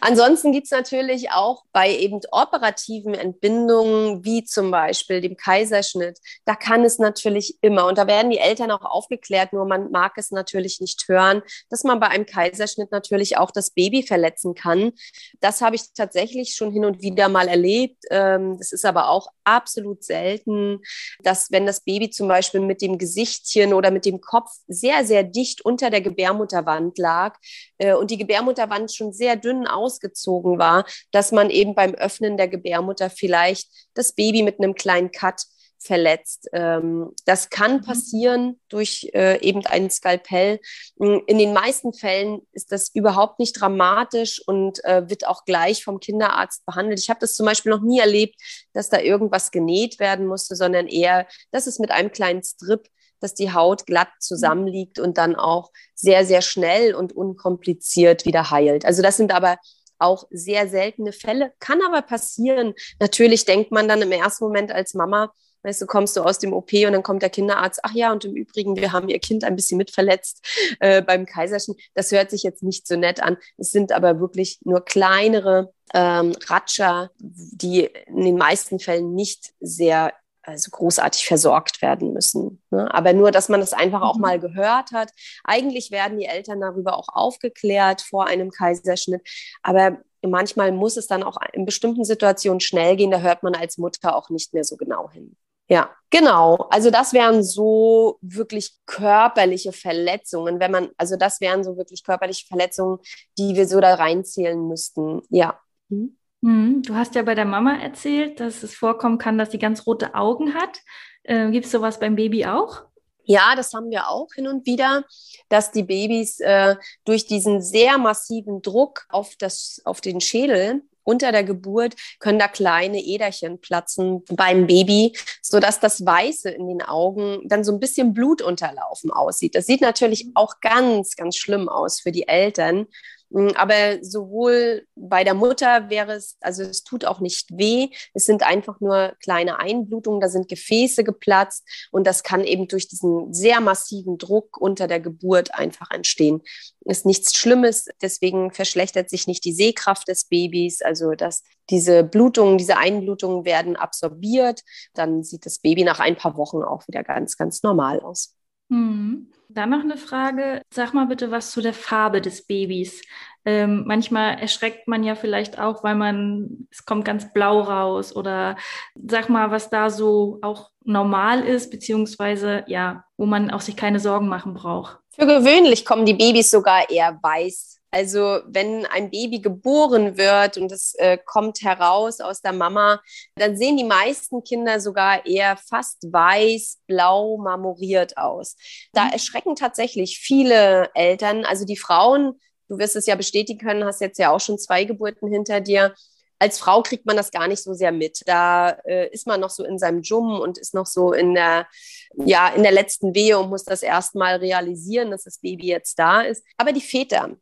Ansonsten 0.00 0.52
gibt 0.52 0.66
es 0.66 0.70
natürlich 0.70 1.30
auch 1.30 1.64
bei 1.72 1.90
eben 1.90 2.20
operativen 2.30 3.14
Entbindungen, 3.14 4.24
wie 4.24 4.44
zum 4.44 4.70
Beispiel 4.70 5.20
dem 5.20 5.36
Kaiserschnitt, 5.36 6.18
da 6.44 6.54
kann 6.54 6.84
es 6.84 6.98
natürlich 6.98 7.58
immer, 7.62 7.86
und 7.86 7.96
da 7.96 8.06
werden 8.06 8.30
die 8.30 8.38
Eltern 8.38 8.70
auch 8.70 8.84
aufgeklärt, 8.84 9.52
nur 9.52 9.64
man 9.64 9.90
mag 9.90 10.12
es 10.16 10.30
natürlich 10.30 10.80
nicht 10.80 11.04
hören, 11.08 11.42
dass 11.70 11.84
man 11.84 12.00
bei 12.00 12.08
einem 12.08 12.26
Kaiserschnitt 12.26 12.90
natürlich 12.90 13.38
auch 13.38 13.50
das 13.50 13.70
Baby 13.70 14.02
verletzen 14.02 14.54
kann. 14.54 14.92
Das 15.40 15.60
habe 15.60 15.76
ich 15.76 15.92
tatsächlich 15.94 16.54
schon 16.54 16.70
hin 16.70 16.84
und 16.84 17.00
wieder 17.00 17.28
mal 17.28 17.48
erlebt. 17.48 18.04
Ähm, 18.10 18.58
das 18.58 18.72
ist 18.72 18.84
aber 18.84 19.08
auch 19.08 19.28
absolut 19.44 20.04
selten, 20.04 20.80
dass 21.22 21.50
wenn 21.50 21.66
das 21.66 21.80
Baby 21.80 22.10
zum 22.10 22.28
Beispiel 22.28 22.60
mit 22.60 22.82
dem 22.82 22.98
Gesichtchen 22.98 23.72
oder 23.72 23.90
mit 23.90 24.04
dem 24.04 24.20
Kopf 24.20 24.50
sehr, 24.66 25.04
sehr 25.04 25.22
dicht 25.22 25.64
unter 25.64 25.90
der 25.90 26.00
Gebärmutterwand 26.00 26.98
lag 26.98 27.38
äh, 27.78 27.94
und 27.94 28.10
die 28.10 28.18
Gebärmutterwand 28.18 28.92
schon 28.92 29.12
sehr 29.12 29.36
dünn 29.36 29.61
Stunden 29.62 29.66
ausgezogen 29.66 30.58
war, 30.58 30.84
dass 31.10 31.32
man 31.32 31.50
eben 31.50 31.74
beim 31.74 31.94
Öffnen 31.94 32.36
der 32.36 32.48
Gebärmutter 32.48 33.10
vielleicht 33.10 33.70
das 33.94 34.12
Baby 34.12 34.42
mit 34.42 34.58
einem 34.58 34.74
kleinen 34.74 35.10
Cut 35.10 35.42
verletzt. 35.78 36.48
Ähm, 36.52 37.10
das 37.24 37.50
kann 37.50 37.78
mhm. 37.78 37.82
passieren 37.82 38.60
durch 38.68 39.10
äh, 39.14 39.40
eben 39.40 39.66
ein 39.66 39.90
Skalpell. 39.90 40.60
Hm, 41.00 41.22
in 41.26 41.38
den 41.38 41.52
meisten 41.52 41.92
Fällen 41.92 42.40
ist 42.52 42.70
das 42.70 42.90
überhaupt 42.94 43.40
nicht 43.40 43.60
dramatisch 43.60 44.40
und 44.46 44.84
äh, 44.84 45.08
wird 45.10 45.26
auch 45.26 45.44
gleich 45.44 45.82
vom 45.82 45.98
Kinderarzt 45.98 46.64
behandelt. 46.66 47.00
Ich 47.00 47.10
habe 47.10 47.18
das 47.18 47.34
zum 47.34 47.46
Beispiel 47.46 47.72
noch 47.72 47.82
nie 47.82 47.98
erlebt, 47.98 48.36
dass 48.72 48.90
da 48.90 49.00
irgendwas 49.00 49.50
genäht 49.50 49.98
werden 49.98 50.26
musste, 50.26 50.54
sondern 50.54 50.86
eher, 50.86 51.26
dass 51.50 51.66
es 51.66 51.80
mit 51.80 51.90
einem 51.90 52.12
kleinen 52.12 52.44
Strip 52.44 52.88
dass 53.22 53.34
die 53.34 53.52
Haut 53.52 53.86
glatt 53.86 54.10
zusammenliegt 54.20 54.98
und 54.98 55.18
dann 55.18 55.36
auch 55.36 55.70
sehr, 55.94 56.24
sehr 56.26 56.42
schnell 56.42 56.94
und 56.94 57.12
unkompliziert 57.12 58.24
wieder 58.24 58.50
heilt. 58.50 58.84
Also 58.84 59.02
das 59.02 59.16
sind 59.16 59.32
aber 59.32 59.58
auch 59.98 60.24
sehr 60.30 60.68
seltene 60.68 61.12
Fälle, 61.12 61.52
kann 61.60 61.80
aber 61.86 62.02
passieren. 62.02 62.74
Natürlich 62.98 63.44
denkt 63.44 63.70
man 63.70 63.88
dann 63.88 64.02
im 64.02 64.12
ersten 64.12 64.44
Moment 64.44 64.72
als 64.72 64.94
Mama, 64.94 65.32
Weißt 65.64 65.80
du, 65.80 65.86
kommst 65.86 66.16
du 66.16 66.22
aus 66.22 66.38
dem 66.38 66.52
OP 66.52 66.72
und 66.72 66.92
dann 66.92 67.02
kommt 67.04 67.22
der 67.22 67.30
Kinderarzt, 67.30 67.80
ach 67.84 67.92
ja, 67.92 68.10
und 68.10 68.24
im 68.24 68.34
Übrigen, 68.34 68.76
wir 68.76 68.92
haben 68.92 69.08
ihr 69.08 69.20
Kind 69.20 69.44
ein 69.44 69.54
bisschen 69.54 69.78
mitverletzt 69.78 70.44
äh, 70.80 71.02
beim 71.02 71.24
Kaiserschnitt. 71.24 71.80
Das 71.94 72.10
hört 72.10 72.30
sich 72.30 72.42
jetzt 72.42 72.64
nicht 72.64 72.86
so 72.86 72.96
nett 72.96 73.22
an. 73.22 73.36
Es 73.58 73.70
sind 73.70 73.92
aber 73.92 74.18
wirklich 74.18 74.58
nur 74.64 74.84
kleinere 74.84 75.72
ähm, 75.94 76.34
Ratscher, 76.46 77.10
die 77.18 77.88
in 78.06 78.24
den 78.24 78.36
meisten 78.36 78.80
Fällen 78.80 79.14
nicht 79.14 79.52
sehr 79.60 80.12
also 80.42 80.70
großartig 80.70 81.26
versorgt 81.26 81.82
werden 81.82 82.12
müssen. 82.12 82.62
Ne? 82.70 82.92
Aber 82.92 83.12
nur, 83.12 83.30
dass 83.30 83.48
man 83.48 83.60
das 83.60 83.72
einfach 83.72 84.02
auch 84.02 84.16
mhm. 84.16 84.22
mal 84.22 84.40
gehört 84.40 84.92
hat. 84.92 85.10
Eigentlich 85.44 85.90
werden 85.90 86.18
die 86.18 86.26
Eltern 86.26 86.60
darüber 86.60 86.96
auch 86.96 87.08
aufgeklärt 87.08 88.02
vor 88.02 88.26
einem 88.26 88.50
Kaiserschnitt. 88.50 89.22
Aber 89.62 89.98
manchmal 90.22 90.72
muss 90.72 90.96
es 90.96 91.06
dann 91.06 91.22
auch 91.22 91.38
in 91.52 91.64
bestimmten 91.64 92.04
Situationen 92.04 92.60
schnell 92.60 92.96
gehen. 92.96 93.10
Da 93.10 93.20
hört 93.20 93.42
man 93.42 93.54
als 93.54 93.78
Mutter 93.78 94.16
auch 94.16 94.30
nicht 94.30 94.52
mehr 94.52 94.64
so 94.64 94.76
genau 94.76 95.10
hin. 95.10 95.36
Ja, 95.68 95.90
genau. 96.10 96.66
Also 96.70 96.90
das 96.90 97.12
wären 97.12 97.42
so 97.42 98.18
wirklich 98.20 98.74
körperliche 98.84 99.72
Verletzungen, 99.72 100.60
wenn 100.60 100.70
man, 100.70 100.90
also 100.98 101.16
das 101.16 101.40
wären 101.40 101.64
so 101.64 101.76
wirklich 101.76 102.04
körperliche 102.04 102.46
Verletzungen, 102.46 102.98
die 103.38 103.54
wir 103.54 103.66
so 103.66 103.80
da 103.80 103.94
reinzählen 103.94 104.68
müssten. 104.68 105.22
Ja. 105.30 105.58
Mhm. 105.88 106.18
Mhm. 106.42 106.82
Du 106.82 106.94
hast 106.94 107.14
ja 107.14 107.22
bei 107.22 107.34
der 107.34 107.44
Mama 107.46 107.76
erzählt, 107.76 108.38
dass 108.40 108.62
es 108.62 108.74
vorkommen 108.74 109.18
kann, 109.18 109.38
dass 109.38 109.50
sie 109.50 109.58
ganz 109.58 109.86
rote 109.86 110.14
Augen 110.14 110.54
hat. 110.54 110.80
Äh, 111.22 111.50
Gibt 111.50 111.66
es 111.66 111.72
sowas 111.72 111.98
beim 111.98 112.16
Baby 112.16 112.44
auch? 112.46 112.82
Ja, 113.24 113.54
das 113.54 113.72
haben 113.72 113.90
wir 113.90 114.08
auch 114.08 114.28
hin 114.34 114.48
und 114.48 114.66
wieder, 114.66 115.04
dass 115.48 115.70
die 115.70 115.84
Babys 115.84 116.40
äh, 116.40 116.76
durch 117.04 117.26
diesen 117.26 117.62
sehr 117.62 117.98
massiven 117.98 118.62
Druck 118.62 119.06
auf, 119.08 119.36
das, 119.38 119.80
auf 119.84 120.00
den 120.00 120.20
Schädel 120.20 120.82
unter 121.04 121.32
der 121.32 121.44
Geburt 121.44 121.94
können 122.20 122.38
da 122.38 122.48
kleine 122.48 123.00
Äderchen 123.00 123.60
platzen 123.60 124.22
beim 124.30 124.66
Baby, 124.66 125.16
sodass 125.40 125.80
das 125.80 126.04
Weiße 126.04 126.50
in 126.50 126.68
den 126.68 126.82
Augen 126.82 127.40
dann 127.48 127.64
so 127.64 127.72
ein 127.72 127.80
bisschen 127.80 128.12
blutunterlaufen 128.14 129.10
aussieht. 129.10 129.54
Das 129.54 129.66
sieht 129.66 129.80
natürlich 129.80 130.30
auch 130.34 130.60
ganz, 130.60 131.16
ganz 131.16 131.36
schlimm 131.36 131.68
aus 131.68 132.00
für 132.00 132.12
die 132.12 132.28
Eltern. 132.28 132.86
Mm, 133.32 133.48
aber 133.54 134.02
sowohl 134.02 134.86
bei 134.94 135.24
der 135.24 135.34
Mutter 135.34 135.88
wäre 135.88 136.12
es, 136.12 136.36
also 136.40 136.62
es 136.62 136.84
tut 136.84 137.04
auch 137.04 137.20
nicht 137.20 137.48
weh, 137.56 137.88
es 138.12 138.26
sind 138.26 138.42
einfach 138.42 138.80
nur 138.80 139.14
kleine 139.22 139.58
Einblutungen, 139.58 140.20
da 140.20 140.28
sind 140.28 140.48
Gefäße 140.48 141.02
geplatzt 141.02 141.64
und 141.90 142.06
das 142.06 142.22
kann 142.22 142.44
eben 142.44 142.68
durch 142.68 142.88
diesen 142.88 143.32
sehr 143.32 143.60
massiven 143.60 144.18
Druck 144.18 144.58
unter 144.58 144.86
der 144.86 145.00
Geburt 145.00 145.54
einfach 145.54 145.90
entstehen. 145.90 146.42
Ist 146.84 147.06
nichts 147.06 147.34
Schlimmes, 147.34 147.86
deswegen 148.02 148.52
verschlechtert 148.52 149.08
sich 149.08 149.26
nicht 149.26 149.44
die 149.44 149.52
Sehkraft 149.52 150.08
des 150.08 150.24
Babys, 150.24 150.82
also 150.82 151.12
dass 151.12 151.42
diese 151.70 152.04
Blutungen, 152.04 152.58
diese 152.58 152.76
Einblutungen 152.76 153.44
werden 153.46 153.76
absorbiert, 153.76 154.62
dann 154.94 155.22
sieht 155.22 155.46
das 155.46 155.58
Baby 155.58 155.84
nach 155.84 156.00
ein 156.00 156.16
paar 156.16 156.36
Wochen 156.36 156.62
auch 156.62 156.86
wieder 156.86 157.02
ganz, 157.02 157.38
ganz 157.38 157.62
normal 157.62 158.00
aus. 158.00 158.34
Hm. 158.72 159.28
Dann 159.50 159.68
noch 159.68 159.80
eine 159.80 159.98
Frage. 159.98 160.62
Sag 160.72 160.94
mal 160.94 161.04
bitte 161.04 161.30
was 161.30 161.50
zu 161.50 161.60
der 161.60 161.74
Farbe 161.74 162.22
des 162.22 162.46
Babys. 162.46 163.02
Ähm, 163.44 163.84
manchmal 163.86 164.38
erschreckt 164.38 164.88
man 164.88 165.04
ja 165.04 165.14
vielleicht 165.14 165.58
auch, 165.58 165.84
weil 165.84 165.94
man, 165.94 166.68
es 166.70 166.86
kommt 166.86 167.04
ganz 167.04 167.34
blau 167.34 167.60
raus 167.60 168.16
oder 168.16 168.56
sag 168.94 169.28
mal, 169.28 169.50
was 169.50 169.68
da 169.68 169.90
so 169.90 170.38
auch 170.40 170.70
normal 170.84 171.42
ist, 171.42 171.70
beziehungsweise 171.70 172.64
ja, 172.66 173.04
wo 173.18 173.26
man 173.26 173.50
auch 173.50 173.60
sich 173.60 173.76
keine 173.76 174.00
Sorgen 174.00 174.28
machen 174.28 174.54
braucht. 174.54 174.98
Für 175.10 175.26
gewöhnlich 175.26 175.84
kommen 175.84 176.06
die 176.06 176.14
Babys 176.14 176.50
sogar 176.50 176.88
eher 176.88 177.18
weiß 177.22 177.81
also 177.92 178.40
wenn 178.46 178.86
ein 178.86 179.10
Baby 179.10 179.40
geboren 179.40 180.16
wird 180.16 180.56
und 180.56 180.72
es 180.72 180.94
äh, 180.94 181.18
kommt 181.22 181.60
heraus 181.60 182.20
aus 182.20 182.40
der 182.40 182.54
Mama, 182.54 183.02
dann 183.36 183.58
sehen 183.58 183.76
die 183.76 183.84
meisten 183.84 184.42
Kinder 184.42 184.80
sogar 184.80 185.26
eher 185.26 185.58
fast 185.58 186.10
weiß, 186.10 186.80
blau, 186.86 187.36
marmoriert 187.36 188.16
aus. 188.16 188.56
Da 188.94 189.04
mhm. 189.04 189.12
erschrecken 189.12 189.56
tatsächlich 189.56 190.18
viele 190.18 190.90
Eltern, 190.94 191.44
also 191.44 191.66
die 191.66 191.76
Frauen, 191.76 192.40
du 192.68 192.78
wirst 192.78 192.96
es 192.96 193.04
ja 193.04 193.14
bestätigen 193.14 193.60
können, 193.60 193.84
hast 193.84 194.00
jetzt 194.00 194.18
ja 194.18 194.30
auch 194.30 194.40
schon 194.40 194.58
zwei 194.58 194.84
Geburten 194.84 195.30
hinter 195.30 195.60
dir. 195.60 195.94
Als 196.38 196.58
Frau 196.58 196.82
kriegt 196.82 197.04
man 197.04 197.16
das 197.16 197.30
gar 197.30 197.46
nicht 197.46 197.62
so 197.62 197.74
sehr 197.74 197.92
mit. 197.92 198.22
Da 198.24 198.70
äh, 198.86 199.10
ist 199.10 199.26
man 199.26 199.38
noch 199.38 199.50
so 199.50 199.64
in 199.64 199.78
seinem 199.78 200.00
Jum 200.00 200.40
und 200.40 200.56
ist 200.56 200.72
noch 200.72 200.86
so 200.86 201.12
in 201.12 201.34
der, 201.34 201.68
ja, 202.16 202.48
in 202.48 202.62
der 202.62 202.72
letzten 202.72 203.14
Wehe 203.14 203.38
und 203.38 203.50
muss 203.50 203.64
das 203.64 203.82
erstmal 203.82 204.36
realisieren, 204.36 205.10
dass 205.10 205.24
das 205.24 205.38
Baby 205.38 205.66
jetzt 205.66 205.98
da 205.98 206.22
ist. 206.22 206.42
Aber 206.56 206.72
die 206.72 206.80
Väter, 206.80 207.36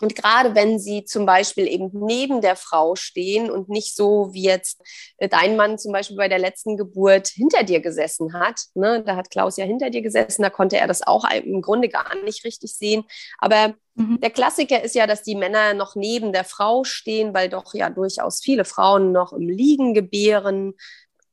und 0.00 0.16
gerade 0.16 0.56
wenn 0.56 0.80
sie 0.80 1.04
zum 1.04 1.24
Beispiel 1.24 1.68
eben 1.68 1.90
neben 1.92 2.40
der 2.40 2.56
Frau 2.56 2.96
stehen 2.96 3.48
und 3.48 3.68
nicht 3.68 3.94
so 3.94 4.30
wie 4.32 4.42
jetzt 4.42 4.82
äh, 5.18 5.28
dein 5.28 5.56
Mann 5.56 5.78
zum 5.78 5.92
Beispiel 5.92 6.16
bei 6.16 6.28
der 6.28 6.40
letzten 6.40 6.76
Geburt 6.76 7.28
hinter 7.28 7.62
dir 7.62 7.80
gesessen 7.80 8.34
hat, 8.34 8.60
ne, 8.74 9.04
da 9.04 9.14
hat 9.14 9.30
Klaus 9.30 9.56
ja 9.56 9.64
hinter 9.64 9.90
dir 9.90 10.02
gesessen, 10.02 10.42
da 10.42 10.50
konnte 10.50 10.78
er 10.78 10.88
das 10.88 11.06
auch 11.06 11.24
im 11.30 11.62
Grunde 11.62 11.88
gar 11.88 12.16
nicht 12.24 12.44
richtig 12.44 12.74
sehen. 12.74 13.04
Aber 13.38 13.74
mhm. 13.94 14.18
der 14.20 14.30
Klassiker 14.30 14.82
ist 14.82 14.96
ja, 14.96 15.06
dass 15.06 15.22
die 15.22 15.36
Männer 15.36 15.74
noch 15.74 15.94
neben 15.94 16.32
der 16.32 16.44
Frau 16.44 16.82
stehen, 16.82 17.32
weil 17.32 17.48
doch 17.48 17.72
ja 17.72 17.88
durchaus 17.88 18.40
viele 18.42 18.64
Frauen 18.64 19.12
noch 19.12 19.32
im 19.32 19.48
Liegen 19.48 19.94
gebären, 19.94 20.74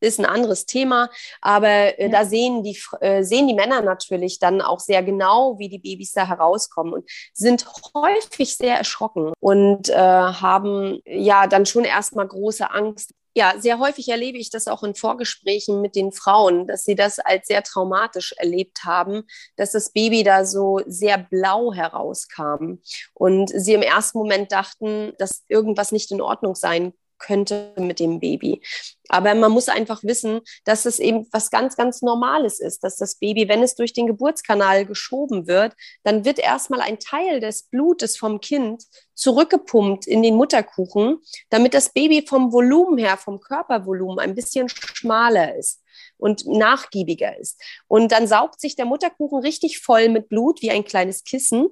ist 0.01 0.19
ein 0.19 0.25
anderes 0.25 0.65
Thema. 0.65 1.09
Aber 1.41 1.69
äh, 1.69 2.03
ja. 2.03 2.09
da 2.09 2.25
sehen 2.25 2.63
die, 2.63 2.77
äh, 2.99 3.23
sehen 3.23 3.47
die 3.47 3.53
Männer 3.53 3.81
natürlich 3.81 4.39
dann 4.39 4.61
auch 4.61 4.79
sehr 4.79 5.03
genau, 5.03 5.57
wie 5.59 5.69
die 5.69 5.79
Babys 5.79 6.11
da 6.11 6.27
herauskommen 6.27 6.93
und 6.93 7.09
sind 7.33 7.65
häufig 7.95 8.57
sehr 8.57 8.77
erschrocken 8.77 9.33
und 9.39 9.89
äh, 9.89 9.95
haben 9.95 10.99
ja 11.05 11.47
dann 11.47 11.65
schon 11.65 11.85
erstmal 11.85 12.27
große 12.27 12.69
Angst. 12.71 13.11
Ja, 13.33 13.53
sehr 13.57 13.79
häufig 13.79 14.09
erlebe 14.09 14.37
ich 14.37 14.49
das 14.49 14.67
auch 14.67 14.83
in 14.83 14.93
Vorgesprächen 14.93 15.79
mit 15.79 15.95
den 15.95 16.11
Frauen, 16.11 16.67
dass 16.67 16.83
sie 16.83 16.95
das 16.95 17.17
als 17.19 17.47
sehr 17.47 17.63
traumatisch 17.63 18.33
erlebt 18.33 18.83
haben, 18.83 19.23
dass 19.55 19.71
das 19.71 19.93
Baby 19.93 20.23
da 20.23 20.43
so 20.43 20.81
sehr 20.85 21.17
blau 21.17 21.71
herauskam 21.73 22.79
und 23.13 23.49
sie 23.55 23.73
im 23.73 23.83
ersten 23.83 24.17
Moment 24.17 24.51
dachten, 24.51 25.13
dass 25.17 25.45
irgendwas 25.47 25.93
nicht 25.93 26.11
in 26.11 26.19
Ordnung 26.19 26.55
sein 26.55 26.93
könnte 27.21 27.73
mit 27.77 27.99
dem 27.99 28.19
Baby. 28.19 28.61
Aber 29.09 29.33
man 29.35 29.51
muss 29.51 29.69
einfach 29.69 30.03
wissen, 30.03 30.41
dass 30.65 30.85
es 30.85 30.99
eben 30.99 31.27
was 31.31 31.49
ganz, 31.51 31.75
ganz 31.75 32.01
Normales 32.01 32.59
ist, 32.59 32.83
dass 32.83 32.97
das 32.97 33.15
Baby, 33.15 33.47
wenn 33.47 33.63
es 33.63 33.75
durch 33.75 33.93
den 33.93 34.07
Geburtskanal 34.07 34.85
geschoben 34.85 35.47
wird, 35.47 35.73
dann 36.03 36.25
wird 36.25 36.39
erstmal 36.39 36.81
ein 36.81 36.99
Teil 36.99 37.39
des 37.39 37.63
Blutes 37.63 38.17
vom 38.17 38.41
Kind 38.41 38.83
zurückgepumpt 39.13 40.07
in 40.07 40.23
den 40.23 40.35
Mutterkuchen, 40.35 41.19
damit 41.49 41.73
das 41.73 41.89
Baby 41.89 42.25
vom 42.27 42.51
Volumen 42.51 42.97
her, 42.97 43.17
vom 43.17 43.39
Körpervolumen 43.39 44.19
ein 44.19 44.35
bisschen 44.35 44.67
schmaler 44.69 45.55
ist 45.55 45.81
und 46.21 46.45
nachgiebiger 46.45 47.37
ist. 47.37 47.59
Und 47.87 48.11
dann 48.11 48.27
saugt 48.27 48.61
sich 48.61 48.75
der 48.75 48.85
Mutterkuchen 48.85 49.39
richtig 49.39 49.79
voll 49.79 50.07
mit 50.07 50.29
Blut 50.29 50.61
wie 50.61 50.69
ein 50.69 50.85
kleines 50.85 51.23
Kissen. 51.23 51.67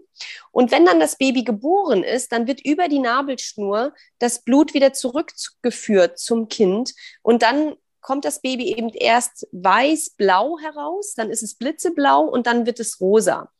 Und 0.52 0.72
wenn 0.72 0.86
dann 0.86 1.00
das 1.00 1.18
Baby 1.18 1.44
geboren 1.44 2.04
ist, 2.04 2.32
dann 2.32 2.48
wird 2.48 2.66
über 2.66 2.88
die 2.88 3.00
Nabelschnur 3.00 3.94
das 4.18 4.44
Blut 4.44 4.74
wieder 4.74 4.92
zurückgeführt 4.92 6.18
zum 6.18 6.48
Kind. 6.48 6.96
Und 7.22 7.44
dann 7.44 7.76
kommt 8.02 8.26
das 8.26 8.42
Baby 8.42 8.76
eben 8.76 8.90
erst 8.90 9.48
weiß-blau 9.52 10.58
heraus, 10.60 11.14
dann 11.14 11.30
ist 11.30 11.44
es 11.44 11.56
blitzeblau 11.56 12.24
und 12.24 12.48
dann 12.48 12.66
wird 12.66 12.80
es 12.80 13.00
rosa. 13.00 13.52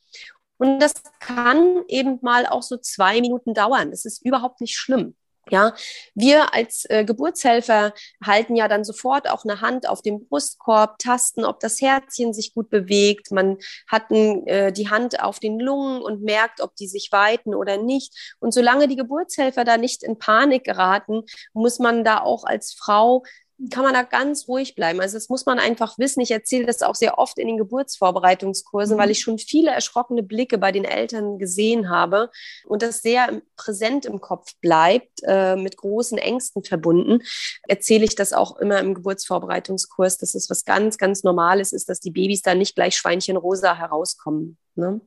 Und 0.58 0.80
das 0.80 0.94
kann 1.20 1.84
eben 1.88 2.18
mal 2.22 2.48
auch 2.48 2.64
so 2.64 2.78
zwei 2.78 3.22
Minuten 3.22 3.54
dauern. 3.54 3.92
Das 3.92 4.06
ist 4.06 4.26
überhaupt 4.26 4.60
nicht 4.60 4.76
schlimm. 4.76 5.16
Ja, 5.52 5.74
wir 6.14 6.54
als 6.54 6.86
äh, 6.90 7.04
Geburtshelfer 7.06 7.94
halten 8.24 8.56
ja 8.56 8.68
dann 8.68 8.84
sofort 8.84 9.30
auch 9.30 9.44
eine 9.44 9.62
Hand 9.62 9.88
auf 9.90 10.02
dem 10.02 10.28
Brustkorb, 10.28 11.00
tasten, 11.00 11.44
ob 11.46 11.60
das 11.60 11.82
Herzchen 11.82 12.34
sich 12.34 12.54
gut 12.54 12.70
bewegt. 12.70 13.32
Man 13.32 13.58
hat 13.88 14.12
äh, 14.12 14.72
die 14.72 14.90
Hand 14.90 15.22
auf 15.22 15.40
den 15.40 15.60
Lungen 15.60 16.02
und 16.02 16.22
merkt, 16.22 16.62
ob 16.62 16.76
die 16.76 16.88
sich 16.88 17.10
weiten 17.12 17.56
oder 17.56 17.78
nicht. 17.78 18.36
Und 18.40 18.54
solange 18.54 18.88
die 18.88 18.96
Geburtshelfer 18.96 19.64
da 19.64 19.78
nicht 19.78 20.04
in 20.04 20.20
Panik 20.20 20.64
geraten, 20.64 21.24
muss 21.54 21.80
man 21.80 22.04
da 22.04 22.22
auch 22.22 22.44
als 22.44 22.74
Frau 22.74 23.24
kann 23.72 23.84
man 23.84 23.94
da 23.94 24.04
ganz 24.04 24.48
ruhig 24.48 24.76
bleiben. 24.76 25.02
Also 25.02 25.18
das 25.18 25.28
muss 25.28 25.46
man 25.46 25.60
einfach 25.60 25.98
wissen. 25.98 26.22
Ich 26.22 26.32
erzähle 26.32 26.66
das 26.66 26.82
auch 26.82 26.96
sehr 26.96 27.18
oft 27.18 27.38
in 27.38 27.48
den 27.48 27.58
Geburtsvorbereitungskursen, 27.58 28.96
mhm. 28.96 29.02
weil 29.02 29.12
ich 29.12 29.20
schon 29.20 29.38
viele 29.38 29.72
erschrockene 29.72 30.24
Blicke 30.24 30.58
bei 30.58 30.72
den 30.72 30.86
Eltern 30.86 31.40
gesehen 31.40 31.90
habe 31.90 32.32
und 32.66 32.82
das 32.82 33.02
sehr 33.02 33.42
präsent 33.58 34.06
im 34.06 34.22
Kopf 34.22 34.56
bleibt, 34.62 35.22
äh, 35.24 35.58
mit 35.58 35.76
großen 35.76 36.18
Ängsten 36.18 36.64
verbunden. 36.64 37.22
Erzähle 37.68 38.06
ich 38.06 38.16
das 38.16 38.32
auch 38.32 38.58
immer 38.58 38.80
im 38.80 38.94
Geburtsvorbereitungskurs, 38.94 40.18
dass 40.18 40.36
es 40.36 40.50
was 40.50 40.64
ganz, 40.64 40.98
ganz 40.98 41.24
Normales 41.24 41.74
ist, 41.74 41.90
dass 41.90 42.00
die 42.00 42.12
Babys 42.12 42.42
da 42.42 42.56
nicht 42.56 42.76
gleich 42.76 42.96
schweinchenrosa 42.96 43.76
herauskommen. 43.76 44.58
Ne? 44.76 45.02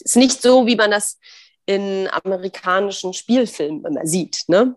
Ist 0.00 0.16
nicht 0.16 0.40
so, 0.40 0.66
wie 0.66 0.76
man 0.76 0.90
das 0.90 1.18
in 1.66 2.08
amerikanischen 2.10 3.12
Spielfilmen 3.12 3.84
immer 3.84 4.06
sieht. 4.06 4.44
Ne? 4.48 4.74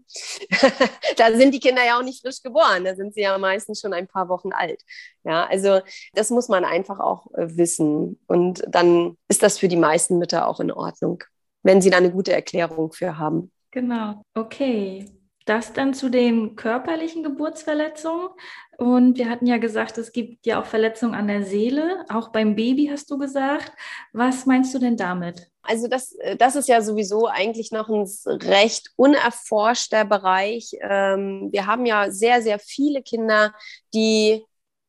da 1.17 1.31
sind 1.35 1.53
die 1.53 1.59
Kinder 1.59 1.83
ja 1.85 1.97
auch 1.97 2.03
nicht 2.03 2.21
frisch 2.21 2.41
geboren, 2.41 2.85
da 2.85 2.95
sind 2.95 3.13
sie 3.13 3.21
ja 3.21 3.37
meistens 3.37 3.81
schon 3.81 3.93
ein 3.93 4.07
paar 4.07 4.29
Wochen 4.29 4.51
alt. 4.53 4.81
Ja, 5.23 5.45
also 5.45 5.81
das 6.13 6.29
muss 6.29 6.47
man 6.47 6.63
einfach 6.65 6.99
auch 6.99 7.27
äh, 7.33 7.57
wissen. 7.57 8.19
Und 8.27 8.63
dann 8.67 9.17
ist 9.27 9.41
das 9.41 9.57
für 9.57 9.67
die 9.67 9.77
meisten 9.77 10.19
Mütter 10.19 10.47
auch 10.47 10.59
in 10.59 10.71
Ordnung, 10.71 11.23
wenn 11.63 11.81
sie 11.81 11.89
da 11.89 11.97
eine 11.97 12.11
gute 12.11 12.33
Erklärung 12.33 12.93
für 12.93 13.17
haben. 13.17 13.51
Genau, 13.71 14.21
okay. 14.35 15.05
Das 15.45 15.73
dann 15.73 15.93
zu 15.93 16.09
den 16.09 16.55
körperlichen 16.55 17.23
Geburtsverletzungen. 17.23 18.29
Und 18.77 19.17
wir 19.17 19.29
hatten 19.29 19.45
ja 19.45 19.57
gesagt, 19.57 19.97
es 19.97 20.11
gibt 20.11 20.45
ja 20.45 20.59
auch 20.59 20.65
Verletzungen 20.65 21.15
an 21.15 21.27
der 21.27 21.43
Seele, 21.43 22.05
auch 22.09 22.29
beim 22.29 22.55
Baby 22.55 22.87
hast 22.91 23.09
du 23.09 23.17
gesagt. 23.17 23.71
Was 24.11 24.45
meinst 24.45 24.73
du 24.73 24.79
denn 24.79 24.97
damit? 24.97 25.49
Also 25.61 25.87
das, 25.87 26.15
das 26.37 26.55
ist 26.55 26.67
ja 26.67 26.81
sowieso 26.81 27.27
eigentlich 27.27 27.71
noch 27.71 27.89
ein 27.89 28.07
recht 28.27 28.91
unerforschter 28.97 30.03
Bereich. 30.05 30.75
Ähm, 30.81 31.49
wir 31.51 31.65
haben 31.65 31.85
ja 31.85 32.11
sehr, 32.11 32.41
sehr 32.41 32.59
viele 32.59 33.01
Kinder, 33.01 33.53
die 33.93 34.43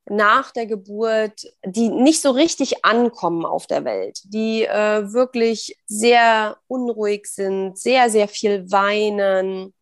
nach 0.09 0.53
der 0.53 0.67
Geburt, 0.67 1.47
die 1.65 1.89
nicht 1.89 2.23
so 2.23 2.31
richtig 2.31 2.85
ankommen 2.85 3.45
auf 3.45 3.67
der 3.67 3.85
Welt, 3.85 4.21
die 4.25 4.65
äh, 4.65 5.13
wirklich 5.13 5.77
sehr 5.87 6.59
unruhig 6.69 7.27
sind, 7.27 7.77
sehr, 7.79 8.09
sehr 8.11 8.29
viel 8.29 8.71
weinen, 8.71 9.75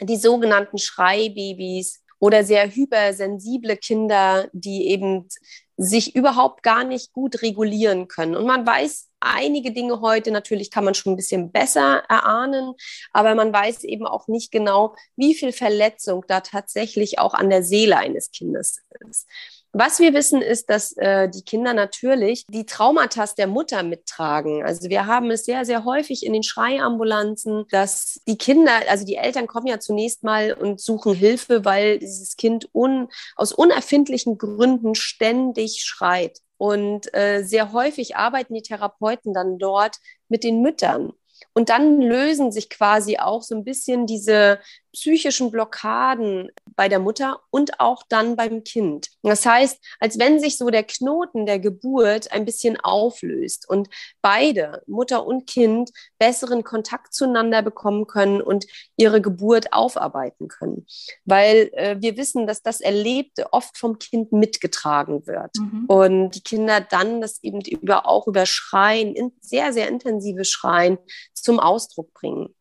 die 0.00 0.16
sogenannten 0.16 0.78
Schreibabys 0.78 2.02
oder 2.18 2.44
sehr 2.44 2.70
hypersensible 2.70 3.76
Kinder, 3.76 4.48
die 4.52 4.88
eben 4.88 5.28
sich 5.76 6.14
überhaupt 6.14 6.62
gar 6.62 6.84
nicht 6.84 7.12
gut 7.12 7.42
regulieren 7.42 8.06
können. 8.06 8.36
Und 8.36 8.46
man 8.46 8.66
weiß 8.66 9.08
einige 9.20 9.72
Dinge 9.72 10.00
heute, 10.00 10.30
natürlich 10.30 10.70
kann 10.70 10.84
man 10.84 10.94
schon 10.94 11.12
ein 11.12 11.16
bisschen 11.16 11.50
besser 11.50 12.04
erahnen, 12.08 12.74
aber 13.12 13.34
man 13.34 13.52
weiß 13.52 13.84
eben 13.84 14.06
auch 14.06 14.28
nicht 14.28 14.52
genau, 14.52 14.94
wie 15.16 15.34
viel 15.34 15.52
Verletzung 15.52 16.24
da 16.28 16.40
tatsächlich 16.40 17.18
auch 17.18 17.34
an 17.34 17.50
der 17.50 17.62
Seele 17.62 17.96
eines 17.96 18.30
Kindes 18.30 18.82
ist. 19.08 19.26
Was 19.74 20.00
wir 20.00 20.12
wissen, 20.12 20.42
ist, 20.42 20.68
dass 20.68 20.94
äh, 20.98 21.30
die 21.30 21.44
Kinder 21.44 21.72
natürlich 21.72 22.44
die 22.46 22.66
Traumata 22.66 23.24
der 23.38 23.46
Mutter 23.46 23.82
mittragen. 23.82 24.62
Also 24.62 24.90
wir 24.90 25.06
haben 25.06 25.30
es 25.30 25.46
sehr, 25.46 25.64
sehr 25.64 25.86
häufig 25.86 26.26
in 26.26 26.34
den 26.34 26.42
Schreiambulanzen, 26.42 27.64
dass 27.70 28.20
die 28.26 28.36
Kinder, 28.36 28.72
also 28.90 29.06
die 29.06 29.16
Eltern 29.16 29.46
kommen 29.46 29.68
ja 29.68 29.80
zunächst 29.80 30.24
mal 30.24 30.52
und 30.52 30.78
suchen 30.78 31.14
Hilfe, 31.14 31.64
weil 31.64 31.98
dieses 31.98 32.36
Kind 32.36 32.68
un, 32.74 33.08
aus 33.34 33.52
unerfindlichen 33.52 34.36
Gründen 34.36 34.94
ständig 34.94 35.82
schreit. 35.82 36.38
Und 36.58 37.12
äh, 37.14 37.42
sehr 37.42 37.72
häufig 37.72 38.14
arbeiten 38.14 38.54
die 38.54 38.62
Therapeuten 38.62 39.32
dann 39.32 39.58
dort 39.58 39.96
mit 40.28 40.44
den 40.44 40.60
Müttern. 40.60 41.12
Und 41.54 41.70
dann 41.70 42.00
lösen 42.00 42.52
sich 42.52 42.70
quasi 42.70 43.18
auch 43.18 43.42
so 43.42 43.54
ein 43.54 43.64
bisschen 43.64 44.06
diese 44.06 44.58
psychischen 44.92 45.50
Blockaden 45.50 46.50
bei 46.76 46.88
der 46.88 46.98
Mutter 46.98 47.40
und 47.50 47.80
auch 47.80 48.02
dann 48.08 48.36
beim 48.36 48.64
Kind. 48.64 49.08
Das 49.22 49.46
heißt, 49.46 49.78
als 50.00 50.18
wenn 50.18 50.40
sich 50.40 50.58
so 50.58 50.68
der 50.70 50.84
Knoten 50.84 51.46
der 51.46 51.58
Geburt 51.58 52.30
ein 52.32 52.44
bisschen 52.44 52.78
auflöst 52.78 53.68
und 53.68 53.88
beide, 54.20 54.82
Mutter 54.86 55.26
und 55.26 55.46
Kind, 55.46 55.90
besseren 56.18 56.64
Kontakt 56.64 57.14
zueinander 57.14 57.62
bekommen 57.62 58.06
können 58.06 58.42
und 58.42 58.66
ihre 58.96 59.20
Geburt 59.20 59.72
aufarbeiten 59.72 60.48
können. 60.48 60.86
Weil 61.24 61.70
äh, 61.74 61.96
wir 62.00 62.16
wissen, 62.16 62.46
dass 62.46 62.62
das 62.62 62.80
Erlebte 62.80 63.52
oft 63.52 63.78
vom 63.78 63.98
Kind 63.98 64.32
mitgetragen 64.32 65.26
wird. 65.26 65.56
Mhm. 65.56 65.84
Und 65.86 66.30
die 66.30 66.42
Kinder 66.42 66.80
dann 66.80 67.20
das 67.20 67.42
eben 67.42 67.60
über, 67.62 68.06
auch 68.06 68.26
über 68.26 68.46
Schreien, 68.46 69.14
in, 69.14 69.32
sehr, 69.40 69.72
sehr 69.72 69.88
intensive 69.88 70.44
Schreien 70.44 70.98
zum 71.34 71.60
Ausdruck 71.60 72.12
bringen. 72.14 72.54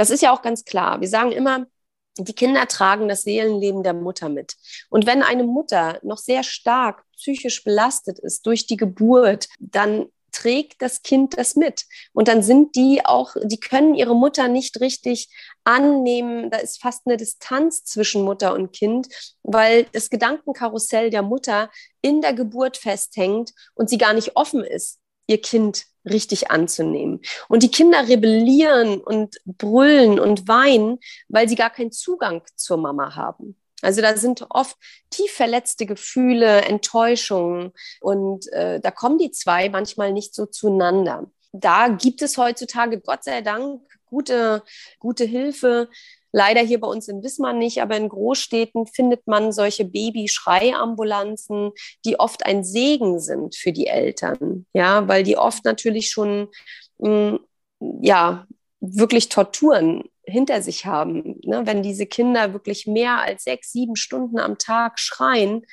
Das 0.00 0.08
ist 0.08 0.22
ja 0.22 0.32
auch 0.32 0.40
ganz 0.40 0.64
klar. 0.64 1.02
Wir 1.02 1.08
sagen 1.08 1.30
immer, 1.30 1.66
die 2.16 2.32
Kinder 2.32 2.66
tragen 2.66 3.06
das 3.06 3.20
Seelenleben 3.20 3.82
der 3.82 3.92
Mutter 3.92 4.30
mit. 4.30 4.56
Und 4.88 5.04
wenn 5.04 5.22
eine 5.22 5.44
Mutter 5.44 6.00
noch 6.02 6.16
sehr 6.16 6.42
stark 6.42 7.04
psychisch 7.18 7.62
belastet 7.64 8.18
ist 8.18 8.46
durch 8.46 8.66
die 8.66 8.78
Geburt, 8.78 9.48
dann 9.58 10.06
trägt 10.32 10.80
das 10.80 11.02
Kind 11.02 11.36
das 11.36 11.54
mit. 11.54 11.84
Und 12.14 12.28
dann 12.28 12.42
sind 12.42 12.76
die 12.76 13.04
auch, 13.04 13.36
die 13.42 13.60
können 13.60 13.94
ihre 13.94 14.16
Mutter 14.16 14.48
nicht 14.48 14.80
richtig 14.80 15.28
annehmen. 15.64 16.48
Da 16.48 16.56
ist 16.56 16.80
fast 16.80 17.02
eine 17.06 17.18
Distanz 17.18 17.84
zwischen 17.84 18.22
Mutter 18.22 18.54
und 18.54 18.72
Kind, 18.72 19.06
weil 19.42 19.84
das 19.92 20.08
Gedankenkarussell 20.08 21.10
der 21.10 21.20
Mutter 21.20 21.68
in 22.00 22.22
der 22.22 22.32
Geburt 22.32 22.78
festhängt 22.78 23.52
und 23.74 23.90
sie 23.90 23.98
gar 23.98 24.14
nicht 24.14 24.34
offen 24.34 24.64
ist, 24.64 24.98
ihr 25.26 25.42
Kind 25.42 25.89
richtig 26.04 26.50
anzunehmen. 26.50 27.20
Und 27.48 27.62
die 27.62 27.70
Kinder 27.70 28.08
rebellieren 28.08 29.00
und 29.00 29.36
brüllen 29.44 30.18
und 30.18 30.48
weinen, 30.48 30.98
weil 31.28 31.48
sie 31.48 31.56
gar 31.56 31.70
keinen 31.70 31.92
Zugang 31.92 32.42
zur 32.56 32.76
Mama 32.76 33.14
haben. 33.14 33.56
Also 33.82 34.02
da 34.02 34.16
sind 34.16 34.46
oft 34.50 34.76
tief 35.10 35.32
verletzte 35.32 35.86
Gefühle, 35.86 36.62
Enttäuschungen 36.62 37.72
und 38.00 38.50
äh, 38.52 38.80
da 38.80 38.90
kommen 38.90 39.18
die 39.18 39.30
zwei 39.30 39.68
manchmal 39.68 40.12
nicht 40.12 40.34
so 40.34 40.46
zueinander. 40.46 41.30
Da 41.52 41.88
gibt 41.88 42.22
es 42.22 42.36
heutzutage, 42.36 43.00
Gott 43.00 43.24
sei 43.24 43.40
Dank, 43.40 43.82
gute, 44.06 44.62
gute 44.98 45.24
Hilfe, 45.24 45.88
Leider 46.32 46.60
hier 46.60 46.80
bei 46.80 46.88
uns 46.88 47.08
in 47.08 47.22
Wismar 47.22 47.52
nicht, 47.52 47.82
aber 47.82 47.96
in 47.96 48.08
Großstädten 48.08 48.86
findet 48.86 49.26
man 49.26 49.52
solche 49.52 49.84
Baby-Schreiambulanzen, 49.84 51.72
die 52.04 52.18
oft 52.18 52.46
ein 52.46 52.64
Segen 52.64 53.20
sind 53.20 53.56
für 53.56 53.72
die 53.72 53.86
Eltern. 53.86 54.66
Ja, 54.72 55.08
weil 55.08 55.22
die 55.22 55.36
oft 55.36 55.64
natürlich 55.64 56.10
schon, 56.10 56.48
mh, 56.98 57.32
mm, 57.32 57.40
ja, 58.02 58.46
wirklich 58.80 59.28
Torturen 59.28 60.04
hinter 60.24 60.62
sich 60.62 60.86
haben. 60.86 61.40
Ne? 61.44 61.62
Wenn 61.64 61.82
diese 61.82 62.06
Kinder 62.06 62.52
wirklich 62.52 62.86
mehr 62.86 63.18
als 63.18 63.44
sechs, 63.44 63.72
sieben 63.72 63.96
Stunden 63.96 64.38
am 64.38 64.58
Tag 64.58 64.98
schreien, 64.98 65.66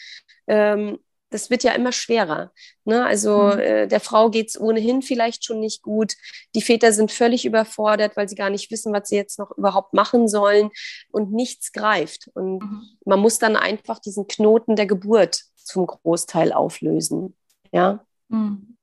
ähm, 0.48 1.00
das 1.30 1.50
wird 1.50 1.64
ja 1.64 1.74
immer 1.74 1.92
schwerer. 1.92 2.52
Ne? 2.86 3.06
Also 3.06 3.44
mhm. 3.54 3.60
äh, 3.60 3.88
der 3.88 4.00
Frau 4.00 4.30
geht 4.30 4.50
es 4.50 4.60
ohnehin 4.60 5.02
vielleicht 5.02 5.44
schon 5.44 5.60
nicht 5.60 5.82
gut. 5.82 6.14
Die 6.56 6.62
Väter 6.62 6.94
sind 6.94 7.12
völlig 7.12 7.46
überfordert, 7.46 8.16
weil 8.16 8.30
sie 8.30 8.36
gar 8.36 8.50
nicht 8.50 8.72
wissen, 8.72 8.94
was 8.94 9.10
sie 9.10 9.18
jetzt 9.18 9.40
noch 9.40 9.52
überhaupt 9.58 9.94
machen 9.94 10.28
sollen 10.28 10.70
und 11.12 11.32
nichts 11.34 11.72
greift. 11.72 12.30
Und 12.34 12.60
mhm. 12.60 12.84
man 13.06 13.20
muss 13.20 13.40
dann 13.40 13.56
einfach 13.56 14.00
diesen 14.00 14.28
Knoten 14.28 14.76
der 14.76 14.86
Geburt 14.86 15.44
zum 15.56 15.86
Großteil 15.86 16.54
auflösen. 16.54 17.36
Ja. 17.72 18.06
Mhm. 18.30 18.77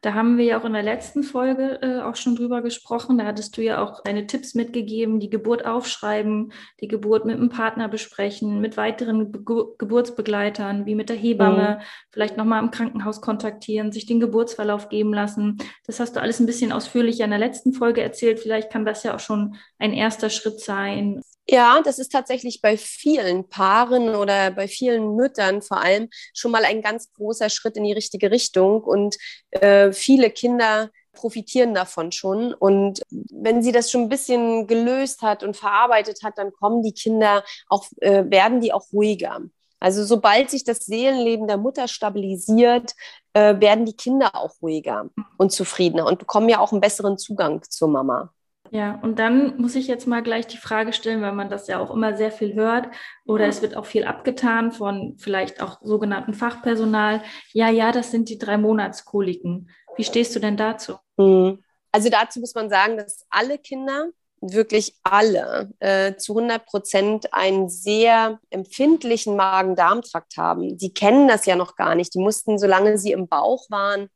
Da 0.00 0.14
haben 0.14 0.38
wir 0.38 0.44
ja 0.44 0.60
auch 0.60 0.64
in 0.64 0.72
der 0.72 0.82
letzten 0.82 1.22
Folge 1.22 1.80
äh, 1.82 2.00
auch 2.00 2.16
schon 2.16 2.36
drüber 2.36 2.62
gesprochen. 2.62 3.18
Da 3.18 3.26
hattest 3.26 3.56
du 3.56 3.62
ja 3.62 3.82
auch 3.82 4.02
deine 4.02 4.26
Tipps 4.26 4.54
mitgegeben, 4.54 5.20
die 5.20 5.30
Geburt 5.30 5.66
aufschreiben, 5.66 6.52
die 6.80 6.88
Geburt 6.88 7.24
mit 7.24 7.36
einem 7.36 7.48
Partner 7.48 7.88
besprechen, 7.88 8.60
mit 8.60 8.76
weiteren 8.76 9.32
Be 9.32 9.40
Geburtsbegleitern, 9.78 10.86
wie 10.86 10.94
mit 10.94 11.08
der 11.08 11.16
Hebamme, 11.16 11.78
mhm. 11.78 11.84
vielleicht 12.10 12.36
nochmal 12.36 12.62
im 12.62 12.70
Krankenhaus 12.70 13.20
kontaktieren, 13.20 13.92
sich 13.92 14.06
den 14.06 14.20
Geburtsverlauf 14.20 14.88
geben 14.88 15.12
lassen. 15.12 15.58
Das 15.86 16.00
hast 16.00 16.16
du 16.16 16.20
alles 16.20 16.40
ein 16.40 16.46
bisschen 16.46 16.72
ausführlicher 16.72 17.24
in 17.24 17.30
der 17.30 17.38
letzten 17.38 17.72
Folge 17.72 18.02
erzählt. 18.02 18.40
Vielleicht 18.40 18.70
kann 18.70 18.84
das 18.84 19.02
ja 19.02 19.14
auch 19.14 19.20
schon 19.20 19.56
ein 19.78 19.92
erster 19.92 20.30
Schritt 20.30 20.60
sein. 20.60 21.22
Ja, 21.52 21.82
das 21.82 21.98
ist 21.98 22.12
tatsächlich 22.12 22.62
bei 22.62 22.76
vielen 22.76 23.48
Paaren 23.48 24.14
oder 24.14 24.52
bei 24.52 24.68
vielen 24.68 25.16
Müttern 25.16 25.62
vor 25.62 25.82
allem 25.82 26.08
schon 26.32 26.52
mal 26.52 26.64
ein 26.64 26.80
ganz 26.80 27.12
großer 27.12 27.50
Schritt 27.50 27.76
in 27.76 27.82
die 27.82 27.92
richtige 27.92 28.30
Richtung. 28.30 28.84
Und 28.84 29.16
äh, 29.50 29.92
viele 29.92 30.30
Kinder 30.30 30.90
profitieren 31.12 31.74
davon 31.74 32.12
schon. 32.12 32.54
Und 32.54 33.02
wenn 33.10 33.64
sie 33.64 33.72
das 33.72 33.90
schon 33.90 34.02
ein 34.02 34.08
bisschen 34.08 34.68
gelöst 34.68 35.22
hat 35.22 35.42
und 35.42 35.56
verarbeitet 35.56 36.22
hat, 36.22 36.38
dann 36.38 36.52
kommen 36.52 36.84
die 36.84 36.94
Kinder 36.94 37.42
auch, 37.68 37.84
äh, 38.00 38.30
werden 38.30 38.60
die 38.60 38.72
auch 38.72 38.86
ruhiger. 38.92 39.40
Also 39.80 40.04
sobald 40.04 40.50
sich 40.50 40.62
das 40.62 40.86
Seelenleben 40.86 41.48
der 41.48 41.56
Mutter 41.56 41.88
stabilisiert, 41.88 42.92
äh, 43.32 43.58
werden 43.58 43.86
die 43.86 43.96
Kinder 43.96 44.36
auch 44.36 44.52
ruhiger 44.62 45.10
und 45.36 45.50
zufriedener 45.50 46.06
und 46.06 46.20
bekommen 46.20 46.48
ja 46.48 46.60
auch 46.60 46.70
einen 46.70 46.80
besseren 46.80 47.18
Zugang 47.18 47.60
zur 47.68 47.88
Mama. 47.88 48.32
Ja, 48.72 49.00
und 49.02 49.18
dann 49.18 49.56
muss 49.60 49.74
ich 49.74 49.88
jetzt 49.88 50.06
mal 50.06 50.22
gleich 50.22 50.46
die 50.46 50.56
Frage 50.56 50.92
stellen, 50.92 51.22
weil 51.22 51.32
man 51.32 51.50
das 51.50 51.66
ja 51.66 51.80
auch 51.80 51.90
immer 51.90 52.16
sehr 52.16 52.30
viel 52.30 52.54
hört 52.54 52.88
oder 53.24 53.46
es 53.46 53.62
wird 53.62 53.76
auch 53.76 53.84
viel 53.84 54.04
abgetan 54.04 54.70
von 54.70 55.16
vielleicht 55.18 55.60
auch 55.60 55.80
sogenannten 55.82 56.34
Fachpersonal. 56.34 57.20
Ja, 57.52 57.68
ja, 57.68 57.90
das 57.90 58.12
sind 58.12 58.28
die 58.28 58.38
drei 58.38 58.58
Monatskoliken. 58.58 59.70
Wie 59.96 60.04
stehst 60.04 60.36
du 60.36 60.40
denn 60.40 60.56
dazu? 60.56 60.94
Hm. 61.18 61.62
Also 61.90 62.10
dazu 62.10 62.38
muss 62.38 62.54
man 62.54 62.70
sagen, 62.70 62.96
dass 62.96 63.26
alle 63.28 63.58
Kinder 63.58 64.10
wirklich 64.40 64.96
alle 65.02 65.70
äh, 65.80 66.14
zu 66.16 66.36
100 66.36 66.64
Prozent 66.64 67.34
einen 67.34 67.68
sehr 67.68 68.38
empfindlichen 68.50 69.36
Magen-Darm-Trakt 69.36 70.36
haben. 70.36 70.78
Die 70.78 70.94
kennen 70.94 71.28
das 71.28 71.44
ja 71.44 71.56
noch 71.56 71.76
gar 71.76 71.94
nicht. 71.94 72.14
Die 72.14 72.20
mussten, 72.20 72.58
solange 72.58 72.96
sie 72.98 73.12
im 73.12 73.28
Bauch 73.28 73.68
waren, 73.68 74.08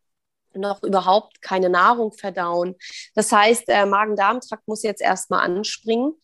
noch 0.56 0.82
überhaupt 0.82 1.42
keine 1.42 1.68
Nahrung 1.68 2.12
verdauen. 2.12 2.76
Das 3.14 3.32
heißt, 3.32 3.68
der 3.68 3.86
Magen-Darm-Trakt 3.86 4.66
muss 4.68 4.82
jetzt 4.82 5.02
erstmal 5.02 5.40
anspringen. 5.40 6.14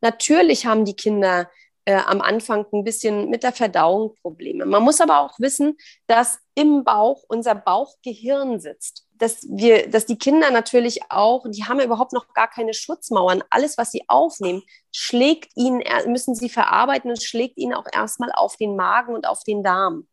Natürlich 0.00 0.66
haben 0.66 0.84
die 0.84 0.96
Kinder 0.96 1.48
äh, 1.86 1.96
am 1.96 2.20
Anfang 2.20 2.66
ein 2.72 2.84
bisschen 2.84 3.28
mit 3.28 3.42
der 3.42 3.52
Verdauung 3.52 4.14
Probleme. 4.22 4.64
Man 4.64 4.82
muss 4.82 5.00
aber 5.00 5.20
auch 5.20 5.38
wissen, 5.38 5.76
dass 6.06 6.38
im 6.54 6.84
Bauch 6.84 7.24
unser 7.28 7.54
Bauchgehirn 7.54 8.58
sitzt. 8.60 9.06
Dass 9.12 9.46
wir, 9.48 9.88
dass 9.88 10.06
die 10.06 10.18
Kinder 10.18 10.50
natürlich 10.50 11.00
auch, 11.10 11.44
die 11.48 11.64
haben 11.64 11.78
ja 11.78 11.84
überhaupt 11.84 12.12
noch 12.12 12.32
gar 12.32 12.48
keine 12.48 12.74
Schutzmauern. 12.74 13.44
Alles, 13.50 13.78
was 13.78 13.90
sie 13.90 14.04
aufnehmen, 14.08 14.62
schlägt 14.92 15.52
ihnen, 15.56 15.82
müssen 16.06 16.34
sie 16.34 16.48
verarbeiten 16.48 17.10
und 17.10 17.22
schlägt 17.22 17.58
ihnen 17.58 17.74
auch 17.74 17.86
erstmal 17.92 18.32
auf 18.32 18.56
den 18.56 18.76
Magen 18.76 19.14
und 19.14 19.26
auf 19.26 19.44
den 19.44 19.62
Darm. 19.62 20.08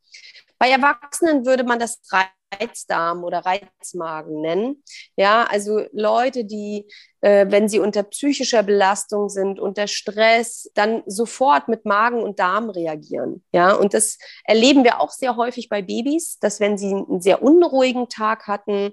Bei 0.60 0.70
Erwachsenen 0.70 1.46
würde 1.46 1.64
man 1.64 1.80
das 1.80 2.02
Reizdarm 2.52 3.24
oder 3.24 3.40
Reizmagen 3.40 4.42
nennen. 4.42 4.84
Ja, 5.16 5.44
also 5.44 5.86
Leute, 5.92 6.46
die, 6.46 6.88
äh, 7.22 7.46
wenn 7.50 7.70
sie 7.70 7.80
unter 7.80 8.04
psychischer 8.04 8.64
Belastung 8.64 9.30
sind, 9.30 9.60
unter 9.60 9.88
Stress, 9.88 10.70
dann 10.74 11.04
sofort 11.06 11.68
mit 11.68 11.86
Magen 11.86 12.22
und 12.22 12.40
Darm 12.40 12.70
reagieren. 12.70 13.44
Ja, 13.52 13.74
und 13.74 13.94
das 13.94 14.18
erleben 14.44 14.84
wir 14.84 15.00
auch 15.00 15.12
sehr 15.12 15.36
häufig 15.36 15.70
bei 15.70 15.82
Babys, 15.82 16.40
dass 16.40 16.60
wenn 16.60 16.78
sie 16.78 16.94
einen 16.94 17.22
sehr 17.22 17.42
unruhigen 17.42 18.10
Tag 18.10 18.48
hatten, 18.48 18.92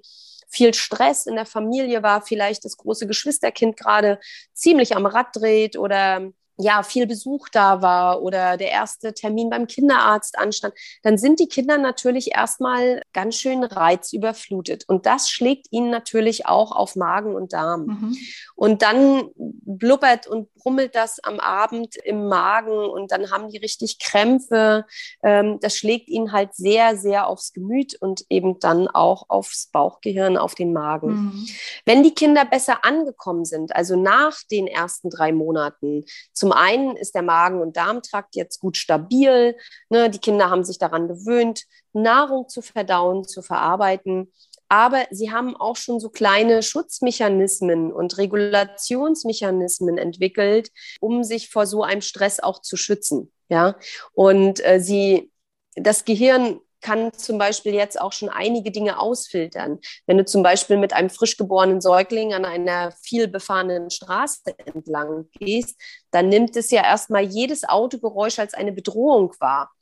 viel 0.50 0.72
Stress 0.74 1.26
in 1.26 1.34
der 1.34 1.46
Familie 1.46 2.02
war, 2.02 2.22
vielleicht 2.22 2.64
das 2.64 2.76
große 2.76 3.06
Geschwisterkind 3.06 3.76
gerade 3.76 4.18
ziemlich 4.54 4.96
am 4.96 5.06
Rad 5.06 5.28
dreht 5.34 5.76
oder 5.76 6.32
ja, 6.58 6.82
viel 6.82 7.06
Besuch 7.06 7.48
da 7.50 7.82
war 7.82 8.20
oder 8.22 8.56
der 8.56 8.70
erste 8.70 9.14
Termin 9.14 9.48
beim 9.48 9.66
Kinderarzt 9.66 10.38
anstand, 10.38 10.74
dann 11.02 11.16
sind 11.16 11.38
die 11.38 11.48
Kinder 11.48 11.78
natürlich 11.78 12.34
erstmal 12.34 13.02
ganz 13.12 13.36
schön 13.36 13.62
reizüberflutet. 13.62 14.84
Und 14.88 15.06
das 15.06 15.30
schlägt 15.30 15.68
ihnen 15.70 15.90
natürlich 15.90 16.46
auch 16.46 16.72
auf 16.72 16.96
Magen 16.96 17.34
und 17.34 17.52
Darm. 17.52 17.86
Mhm. 17.86 18.16
Und 18.56 18.82
dann 18.82 19.30
blubbert 19.76 20.26
und 20.26 20.52
brummelt 20.54 20.96
das 20.96 21.22
am 21.22 21.38
Abend 21.38 21.94
im 22.04 22.26
Magen 22.26 22.72
und 22.72 23.12
dann 23.12 23.30
haben 23.30 23.48
die 23.50 23.58
richtig 23.58 24.00
Krämpfe. 24.00 24.84
Ähm, 25.22 25.60
das 25.60 25.76
schlägt 25.76 26.08
ihnen 26.08 26.32
halt 26.32 26.54
sehr, 26.54 26.96
sehr 26.96 27.28
aufs 27.28 27.52
Gemüt 27.52 27.94
und 28.00 28.24
eben 28.28 28.58
dann 28.58 28.88
auch 28.88 29.26
aufs 29.28 29.68
Bauchgehirn, 29.70 30.36
auf 30.36 30.56
den 30.56 30.72
Magen. 30.72 31.10
Mhm. 31.10 31.48
Wenn 31.84 32.02
die 32.02 32.14
Kinder 32.14 32.44
besser 32.44 32.84
angekommen 32.84 33.44
sind, 33.44 33.76
also 33.76 33.94
nach 33.94 34.38
den 34.50 34.66
ersten 34.66 35.08
drei 35.08 35.30
Monaten, 35.30 36.04
zum 36.32 36.48
zum 36.48 36.56
einen 36.56 36.96
ist 36.96 37.14
der 37.14 37.20
Magen- 37.20 37.60
und 37.60 37.76
Darmtrakt 37.76 38.34
jetzt 38.34 38.58
gut 38.58 38.78
stabil. 38.78 39.54
Ne? 39.90 40.08
Die 40.08 40.18
Kinder 40.18 40.48
haben 40.48 40.64
sich 40.64 40.78
daran 40.78 41.06
gewöhnt, 41.06 41.64
Nahrung 41.92 42.48
zu 42.48 42.62
verdauen, 42.62 43.24
zu 43.24 43.42
verarbeiten. 43.42 44.32
Aber 44.68 45.06
sie 45.10 45.30
haben 45.32 45.56
auch 45.56 45.76
schon 45.76 45.98
so 45.98 46.10
kleine 46.10 46.62
Schutzmechanismen 46.62 47.92
und 47.92 48.18
Regulationsmechanismen 48.18 49.96
entwickelt, 49.96 50.70
um 51.00 51.24
sich 51.24 51.48
vor 51.48 51.66
so 51.66 51.82
einem 51.82 52.02
Stress 52.02 52.40
auch 52.40 52.60
zu 52.60 52.76
schützen. 52.76 53.32
Ja, 53.48 53.76
und 54.12 54.64
äh, 54.64 54.78
sie, 54.78 55.32
das 55.74 56.04
Gehirn 56.04 56.60
kann 56.80 57.12
zum 57.12 57.38
Beispiel 57.38 57.74
jetzt 57.74 58.00
auch 58.00 58.12
schon 58.12 58.28
einige 58.28 58.70
Dinge 58.70 58.98
ausfiltern. 59.00 59.80
Wenn 60.06 60.18
du 60.18 60.24
zum 60.24 60.42
Beispiel 60.42 60.76
mit 60.76 60.92
einem 60.92 61.10
frisch 61.10 61.36
geborenen 61.36 61.80
Säugling 61.80 62.34
an 62.34 62.44
einer 62.44 62.92
viel 62.92 63.26
befahrenen 63.26 63.90
Straße 63.90 64.54
entlang 64.64 65.28
gehst, 65.32 65.80
dann 66.10 66.28
nimmt 66.28 66.56
es 66.56 66.70
ja 66.70 66.84
erstmal 66.84 67.22
jedes 67.22 67.68
Autogeräusch 67.68 68.38
als 68.38 68.54
eine 68.54 68.72
Bedrohung 68.72 69.32
wahr. 69.40 69.72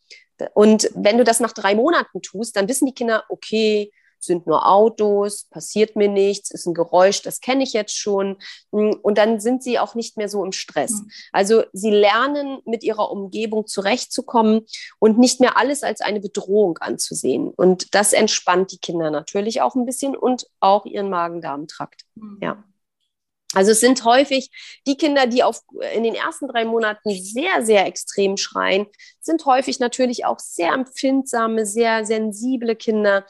Und 0.55 0.91
wenn 0.95 1.19
du 1.19 1.25
das 1.25 1.41
nach 1.41 1.53
drei 1.53 1.75
Monaten 1.75 2.23
tust, 2.23 2.57
dann 2.57 2.69
wissen 2.69 2.87
die 2.87 2.95
Kinder, 2.95 3.25
okay, 3.29 3.91
sind 4.19 4.47
nur 4.47 4.67
Autos, 4.67 5.45
passiert 5.45 5.97
mir 5.97 6.09
nichts, 6.09 6.51
ist 6.51 6.67
ein 6.67 6.75
Geräusch, 6.75 7.23
das 7.23 7.41
kenne 7.41 7.63
ich 7.63 7.73
jetzt 7.73 7.97
schon. 7.97 8.37
Hm, 8.73 8.99
und 9.03 9.19
dann 9.19 9.41
sind 9.41 9.63
sie 9.63 9.79
auch 9.79 9.95
nicht 9.95 10.17
mehr 10.17 10.29
so 10.29 10.45
im 10.45 10.53
Stress. 10.53 10.93
Mhm. 10.93 11.11
Also 11.33 11.65
sie 11.73 11.91
lernen, 11.91 12.59
mit 12.65 12.83
ihrer 12.83 13.11
Umgebung 13.11 13.67
zurechtzukommen 13.67 14.67
und 14.99 15.19
nicht 15.19 15.41
mehr 15.41 15.57
alles 15.57 15.83
als 15.83 16.01
eine 16.01 16.21
Bedrohung 16.21 16.79
anzusehen. 16.79 17.51
Und 17.51 17.95
das 17.95 18.13
entspannt 18.13 18.73
die 18.73 18.79
Kinder 18.79 19.11
natürlich 19.11 19.63
auch 19.63 19.75
ein 19.75 19.87
bisschen 19.87 20.17
und 20.17 20.47
auch 20.61 20.87
ihren 20.87 21.11
Magen-Darm-Trakt. 21.11 22.03
Mhm. 22.15 22.39
Ja. 22.41 22.65
Also 23.55 23.71
es 23.71 23.81
sind 23.81 24.05
häufig 24.05 24.51
die 24.87 24.97
Kinder, 24.97 25.27
die 25.27 25.43
auf, 25.43 25.63
in 25.95 26.03
den 26.03 26.15
ersten 26.15 26.49
drei 26.49 26.65
Monaten 26.65 27.11
sehr, 27.11 27.65
sehr 27.65 27.87
extrem 27.87 28.37
schreien, 28.37 28.87
sind 29.21 29.47
häufig 29.47 29.79
natürlich 29.79 30.25
auch 30.25 30.39
sehr 30.41 30.73
empfindsame, 30.73 31.65
sehr 31.65 32.05
sensible 32.05 32.75
Kinder. 32.75 33.25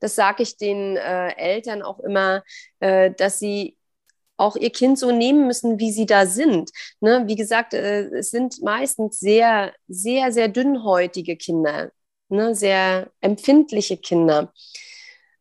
Das 0.00 0.16
sage 0.16 0.42
ich 0.42 0.56
den 0.56 0.96
äh, 0.96 1.34
Eltern 1.36 1.82
auch 1.82 2.00
immer, 2.00 2.42
äh, 2.80 3.12
dass 3.12 3.38
sie 3.38 3.76
auch 4.36 4.56
ihr 4.56 4.70
Kind 4.70 4.98
so 4.98 5.12
nehmen 5.12 5.46
müssen, 5.46 5.78
wie 5.78 5.92
sie 5.92 6.06
da 6.06 6.26
sind. 6.26 6.70
Ne? 7.00 7.24
Wie 7.26 7.36
gesagt, 7.36 7.74
äh, 7.74 8.06
es 8.08 8.30
sind 8.30 8.62
meistens 8.62 9.20
sehr, 9.20 9.72
sehr, 9.86 10.32
sehr 10.32 10.48
dünnhäutige 10.48 11.36
Kinder, 11.36 11.92
ne? 12.28 12.54
sehr 12.54 13.10
empfindliche 13.20 13.98
Kinder. 13.98 14.52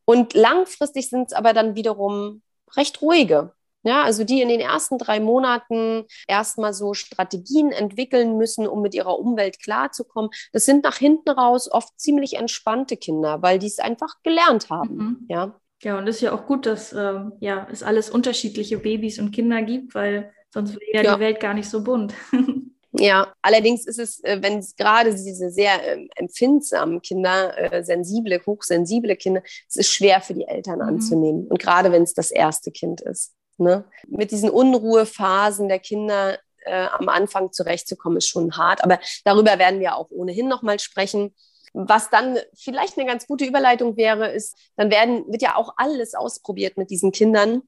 Und 0.06 0.34
langfristig 0.34 1.10
sind 1.10 1.28
es 1.28 1.34
aber 1.34 1.54
dann 1.54 1.76
wiederum 1.76 2.42
recht 2.76 3.02
ruhige. 3.02 3.54
Ja, 3.84 4.04
also 4.04 4.24
die 4.24 4.42
in 4.42 4.50
den 4.50 4.60
ersten 4.60 4.98
drei 4.98 5.20
Monaten 5.20 6.06
erstmal 6.28 6.74
so 6.74 6.94
Strategien 6.94 7.72
entwickeln 7.72 8.38
müssen, 8.38 8.68
um 8.68 8.82
mit 8.82 8.94
ihrer 8.94 9.18
Umwelt 9.18 9.62
klarzukommen. 9.62 10.32
Das 10.52 10.66
sind 10.66 10.84
nach 10.84 10.98
hinten 10.98 11.30
raus 11.30 11.72
oft 11.72 11.98
ziemlich 12.00 12.34
entspannte 12.34 12.98
Kinder, 12.98 13.42
weil 13.42 13.58
die 13.58 13.68
es 13.68 13.80
einfach 13.80 14.16
gelernt 14.24 14.70
haben. 14.70 14.96
Mhm. 14.96 15.26
Ja. 15.30 15.60
Ja, 15.82 15.98
und 15.98 16.10
es 16.10 16.18
ist 16.18 16.22
ja 16.24 16.34
auch 16.34 16.46
gut, 16.46 16.66
dass 16.66 16.92
äh, 16.92 17.22
ja, 17.40 17.66
es 17.72 17.84
alles 17.84 18.10
unterschiedliche 18.10 18.80
Babys 18.80 19.18
und 19.18 19.32
Kinder 19.32 19.62
gibt, 19.62 19.96
weil 19.96 20.34
sonst 20.54 20.74
wäre 20.74 20.92
ja, 20.92 21.02
ja, 21.04 21.16
die 21.16 21.22
Welt 21.22 21.40
gar 21.40 21.54
nicht 21.54 21.70
so 21.70 21.84
bunt. 21.84 22.14
Ja, 22.92 23.34
allerdings 23.44 23.86
ist 23.86 24.00
es, 24.00 24.24
äh, 24.24 24.40
wenn 24.42 24.58
es 24.58 24.76
gerade 24.76 25.12
diese 25.12 25.52
sehr 25.52 25.74
ähm, 25.86 26.10
empfindsamen 26.16 27.02
Kinder, 27.02 27.56
äh, 27.72 27.84
sensible, 27.84 28.42
hochsensible 28.46 29.16
Kinder, 29.16 29.44
es 29.68 29.76
ist 29.76 29.92
schwer 29.92 30.22
für 30.22 30.34
die 30.34 30.48
Eltern 30.48 30.80
mhm. 30.80 30.86
anzunehmen. 30.86 31.48
Und 31.48 31.60
gerade 31.60 31.92
wenn 31.92 32.04
es 32.04 32.14
das 32.14 32.32
erste 32.32 32.72
Kind 32.72 33.02
ist. 33.02 33.36
Ne? 33.60 33.86
Mit 34.08 34.32
diesen 34.32 34.50
Unruhephasen 34.50 35.68
der 35.68 35.80
Kinder 35.80 36.38
äh, 36.66 36.88
am 36.88 37.10
Anfang 37.10 37.52
zurechtzukommen, 37.52 38.18
ist 38.18 38.28
schon 38.28 38.58
hart. 38.58 38.84
Aber 38.84 39.00
darüber 39.26 39.60
werden 39.60 39.80
wir 39.80 39.96
auch 39.96 40.10
ohnehin 40.12 40.48
nochmal 40.48 40.80
sprechen. 40.80 41.36
Was 41.74 42.10
dann 42.10 42.38
vielleicht 42.56 42.98
eine 42.98 43.08
ganz 43.08 43.28
gute 43.28 43.46
Überleitung 43.46 43.96
wäre, 43.96 44.32
ist, 44.32 44.58
dann 44.76 44.90
werden, 44.90 45.26
wird 45.28 45.42
ja 45.42 45.56
auch 45.56 45.74
alles 45.78 46.16
ausprobiert 46.16 46.78
mit 46.78 46.90
diesen 46.90 47.12
Kindern. 47.12 47.62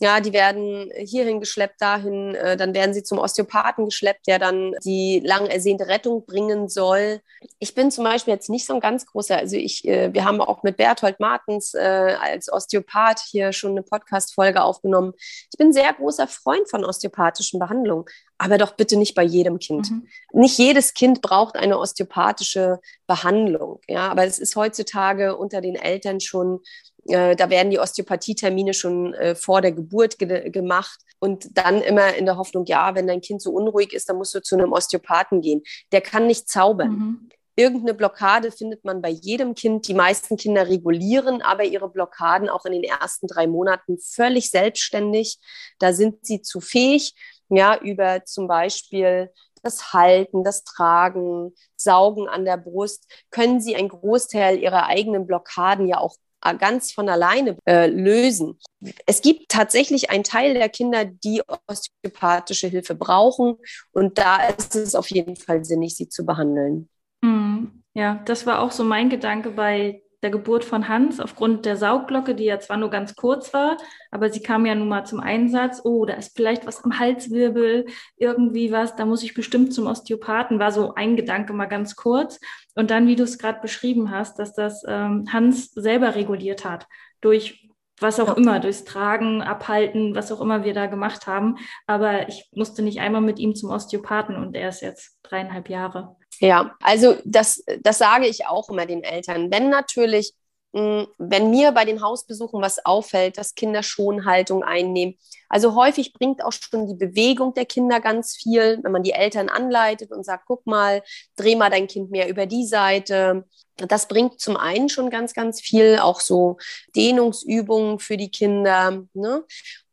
Ja, 0.00 0.20
die 0.20 0.32
werden 0.32 0.92
hierhin 0.96 1.40
geschleppt, 1.40 1.80
dahin, 1.80 2.34
äh, 2.36 2.56
dann 2.56 2.72
werden 2.72 2.94
sie 2.94 3.02
zum 3.02 3.18
Osteopathen 3.18 3.86
geschleppt, 3.86 4.28
der 4.28 4.38
dann 4.38 4.74
die 4.84 5.20
lang 5.24 5.46
ersehnte 5.46 5.88
Rettung 5.88 6.24
bringen 6.24 6.68
soll. 6.68 7.20
Ich 7.58 7.74
bin 7.74 7.90
zum 7.90 8.04
Beispiel 8.04 8.34
jetzt 8.34 8.48
nicht 8.48 8.64
so 8.64 8.74
ein 8.74 8.80
ganz 8.80 9.06
großer, 9.06 9.36
also 9.36 9.56
ich, 9.56 9.86
äh, 9.88 10.12
wir 10.14 10.24
haben 10.24 10.40
auch 10.40 10.62
mit 10.62 10.76
Berthold 10.76 11.18
Martens 11.18 11.74
äh, 11.74 12.16
als 12.20 12.52
Osteopath 12.52 13.20
hier 13.28 13.52
schon 13.52 13.72
eine 13.72 13.82
Podcast-Folge 13.82 14.62
aufgenommen. 14.62 15.14
Ich 15.18 15.58
bin 15.58 15.68
ein 15.68 15.72
sehr 15.72 15.92
großer 15.92 16.28
Freund 16.28 16.70
von 16.70 16.84
osteopathischen 16.84 17.58
Behandlungen, 17.58 18.04
aber 18.38 18.56
doch 18.56 18.76
bitte 18.76 18.96
nicht 18.96 19.16
bei 19.16 19.24
jedem 19.24 19.58
Kind. 19.58 19.90
Mhm. 19.90 20.06
Nicht 20.32 20.58
jedes 20.58 20.94
Kind 20.94 21.22
braucht 21.22 21.56
eine 21.56 21.76
osteopathische 21.76 22.78
Behandlung. 23.08 23.80
Ja, 23.88 24.08
aber 24.08 24.24
es 24.24 24.38
ist 24.38 24.54
heutzutage 24.54 25.36
unter 25.36 25.60
den 25.60 25.74
Eltern 25.74 26.20
schon 26.20 26.60
äh, 27.08 27.34
da 27.36 27.50
werden 27.50 27.70
die 27.70 27.78
Osteopathie-Termine 27.78 28.74
schon 28.74 29.14
äh, 29.14 29.34
vor 29.34 29.60
der 29.60 29.72
Geburt 29.72 30.18
ge 30.18 30.50
gemacht 30.50 31.00
und 31.18 31.56
dann 31.56 31.80
immer 31.82 32.14
in 32.14 32.26
der 32.26 32.36
Hoffnung, 32.36 32.64
ja, 32.66 32.94
wenn 32.94 33.06
dein 33.06 33.20
Kind 33.20 33.42
so 33.42 33.50
unruhig 33.50 33.92
ist, 33.92 34.08
dann 34.08 34.16
musst 34.16 34.34
du 34.34 34.42
zu 34.42 34.56
einem 34.56 34.72
Osteopathen 34.72 35.40
gehen. 35.40 35.62
Der 35.92 36.00
kann 36.00 36.26
nicht 36.26 36.48
zaubern. 36.48 36.90
Mhm. 36.90 37.28
Irgendeine 37.56 37.94
Blockade 37.94 38.52
findet 38.52 38.84
man 38.84 39.02
bei 39.02 39.08
jedem 39.08 39.56
Kind. 39.56 39.88
Die 39.88 39.94
meisten 39.94 40.36
Kinder 40.36 40.68
regulieren 40.68 41.42
aber 41.42 41.64
ihre 41.64 41.88
Blockaden 41.88 42.48
auch 42.48 42.64
in 42.64 42.72
den 42.72 42.84
ersten 42.84 43.26
drei 43.26 43.48
Monaten 43.48 43.98
völlig 43.98 44.50
selbstständig. 44.50 45.38
Da 45.80 45.92
sind 45.92 46.24
sie 46.24 46.40
zu 46.40 46.60
fähig, 46.60 47.14
ja, 47.48 47.76
über 47.80 48.24
zum 48.24 48.46
Beispiel 48.46 49.32
das 49.64 49.92
Halten, 49.92 50.44
das 50.44 50.62
Tragen, 50.62 51.52
Saugen 51.74 52.28
an 52.28 52.44
der 52.44 52.58
Brust, 52.58 53.10
können 53.30 53.60
sie 53.60 53.74
einen 53.74 53.88
Großteil 53.88 54.58
ihrer 54.58 54.86
eigenen 54.86 55.26
Blockaden 55.26 55.88
ja 55.88 55.98
auch 55.98 56.14
ganz 56.58 56.92
von 56.92 57.08
alleine 57.08 57.56
äh, 57.66 57.86
lösen. 57.86 58.58
Es 59.06 59.22
gibt 59.22 59.48
tatsächlich 59.48 60.10
einen 60.10 60.24
Teil 60.24 60.54
der 60.54 60.68
Kinder, 60.68 61.04
die 61.04 61.42
osteopathische 61.66 62.68
Hilfe 62.68 62.94
brauchen 62.94 63.56
und 63.92 64.18
da 64.18 64.46
ist 64.48 64.76
es 64.76 64.94
auf 64.94 65.10
jeden 65.10 65.36
Fall 65.36 65.64
sinnig, 65.64 65.96
sie 65.96 66.08
zu 66.08 66.24
behandeln. 66.24 66.88
Mhm. 67.22 67.82
Ja, 67.94 68.22
das 68.26 68.46
war 68.46 68.60
auch 68.60 68.70
so 68.70 68.84
mein 68.84 69.10
Gedanke 69.10 69.50
bei 69.50 70.02
der 70.22 70.30
Geburt 70.30 70.64
von 70.64 70.88
Hans 70.88 71.20
aufgrund 71.20 71.64
der 71.64 71.76
Saugglocke, 71.76 72.34
die 72.34 72.44
ja 72.44 72.58
zwar 72.58 72.76
nur 72.76 72.90
ganz 72.90 73.14
kurz 73.14 73.52
war, 73.54 73.76
aber 74.10 74.30
sie 74.30 74.42
kam 74.42 74.66
ja 74.66 74.74
nun 74.74 74.88
mal 74.88 75.04
zum 75.04 75.20
Einsatz. 75.20 75.80
Oh, 75.84 76.04
da 76.04 76.14
ist 76.14 76.36
vielleicht 76.36 76.66
was 76.66 76.82
am 76.84 76.98
Halswirbel, 76.98 77.86
irgendwie 78.16 78.72
was, 78.72 78.96
da 78.96 79.04
muss 79.04 79.22
ich 79.22 79.34
bestimmt 79.34 79.72
zum 79.72 79.86
Osteopathen, 79.86 80.58
war 80.58 80.72
so 80.72 80.94
ein 80.94 81.16
Gedanke 81.16 81.52
mal 81.52 81.66
ganz 81.66 81.94
kurz. 81.94 82.40
Und 82.74 82.90
dann, 82.90 83.06
wie 83.06 83.16
du 83.16 83.22
es 83.22 83.38
gerade 83.38 83.60
beschrieben 83.60 84.10
hast, 84.10 84.38
dass 84.38 84.52
das 84.54 84.84
ähm, 84.88 85.26
Hans 85.32 85.70
selber 85.72 86.14
reguliert 86.14 86.64
hat 86.64 86.86
durch 87.20 87.68
was 88.00 88.20
auch 88.20 88.28
ja. 88.28 88.34
immer, 88.34 88.60
durchs 88.60 88.84
Tragen, 88.84 89.42
Abhalten, 89.42 90.14
was 90.14 90.30
auch 90.30 90.40
immer 90.40 90.64
wir 90.64 90.74
da 90.74 90.86
gemacht 90.86 91.26
haben. 91.26 91.56
Aber 91.86 92.28
ich 92.28 92.48
musste 92.54 92.82
nicht 92.82 93.00
einmal 93.00 93.20
mit 93.20 93.38
ihm 93.38 93.54
zum 93.54 93.70
Osteopathen 93.70 94.36
und 94.36 94.54
er 94.54 94.68
ist 94.68 94.82
jetzt 94.82 95.18
dreieinhalb 95.22 95.68
Jahre. 95.68 96.16
Ja, 96.40 96.76
also 96.80 97.16
das, 97.24 97.64
das 97.80 97.98
sage 97.98 98.26
ich 98.26 98.46
auch 98.46 98.68
immer 98.70 98.86
den 98.86 99.02
Eltern. 99.02 99.50
Wenn 99.50 99.70
natürlich, 99.70 100.34
hm, 100.74 101.06
wenn 101.18 101.50
mir 101.50 101.72
bei 101.72 101.84
den 101.84 102.00
Hausbesuchen 102.00 102.62
was 102.62 102.84
auffällt, 102.84 103.38
dass 103.38 103.54
Kinder 103.54 103.82
Schonhaltung 103.82 104.62
einnehmen. 104.62 105.16
Also 105.48 105.74
häufig 105.74 106.12
bringt 106.12 106.44
auch 106.44 106.52
schon 106.52 106.86
die 106.86 106.94
Bewegung 106.94 107.54
der 107.54 107.64
Kinder 107.64 108.00
ganz 108.00 108.36
viel, 108.36 108.78
wenn 108.82 108.92
man 108.92 109.02
die 109.02 109.12
Eltern 109.12 109.48
anleitet 109.48 110.12
und 110.12 110.24
sagt, 110.24 110.44
guck 110.46 110.66
mal, 110.66 111.02
dreh 111.36 111.56
mal 111.56 111.70
dein 111.70 111.86
Kind 111.86 112.10
mehr 112.10 112.28
über 112.28 112.46
die 112.46 112.66
Seite. 112.66 113.44
Das 113.76 114.06
bringt 114.08 114.40
zum 114.40 114.56
einen 114.56 114.88
schon 114.88 115.10
ganz, 115.10 115.34
ganz 115.34 115.60
viel, 115.60 115.98
auch 115.98 116.20
so 116.20 116.58
Dehnungsübungen 116.94 117.98
für 117.98 118.16
die 118.16 118.30
Kinder. 118.30 119.04
Ne? 119.14 119.44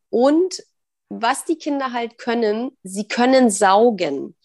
Und 0.09 0.63
was 1.09 1.45
die 1.45 1.57
Kinder 1.57 1.93
halt 1.93 2.17
können, 2.17 2.77
sie 2.83 3.07
können 3.07 3.49
saugen. 3.49 4.35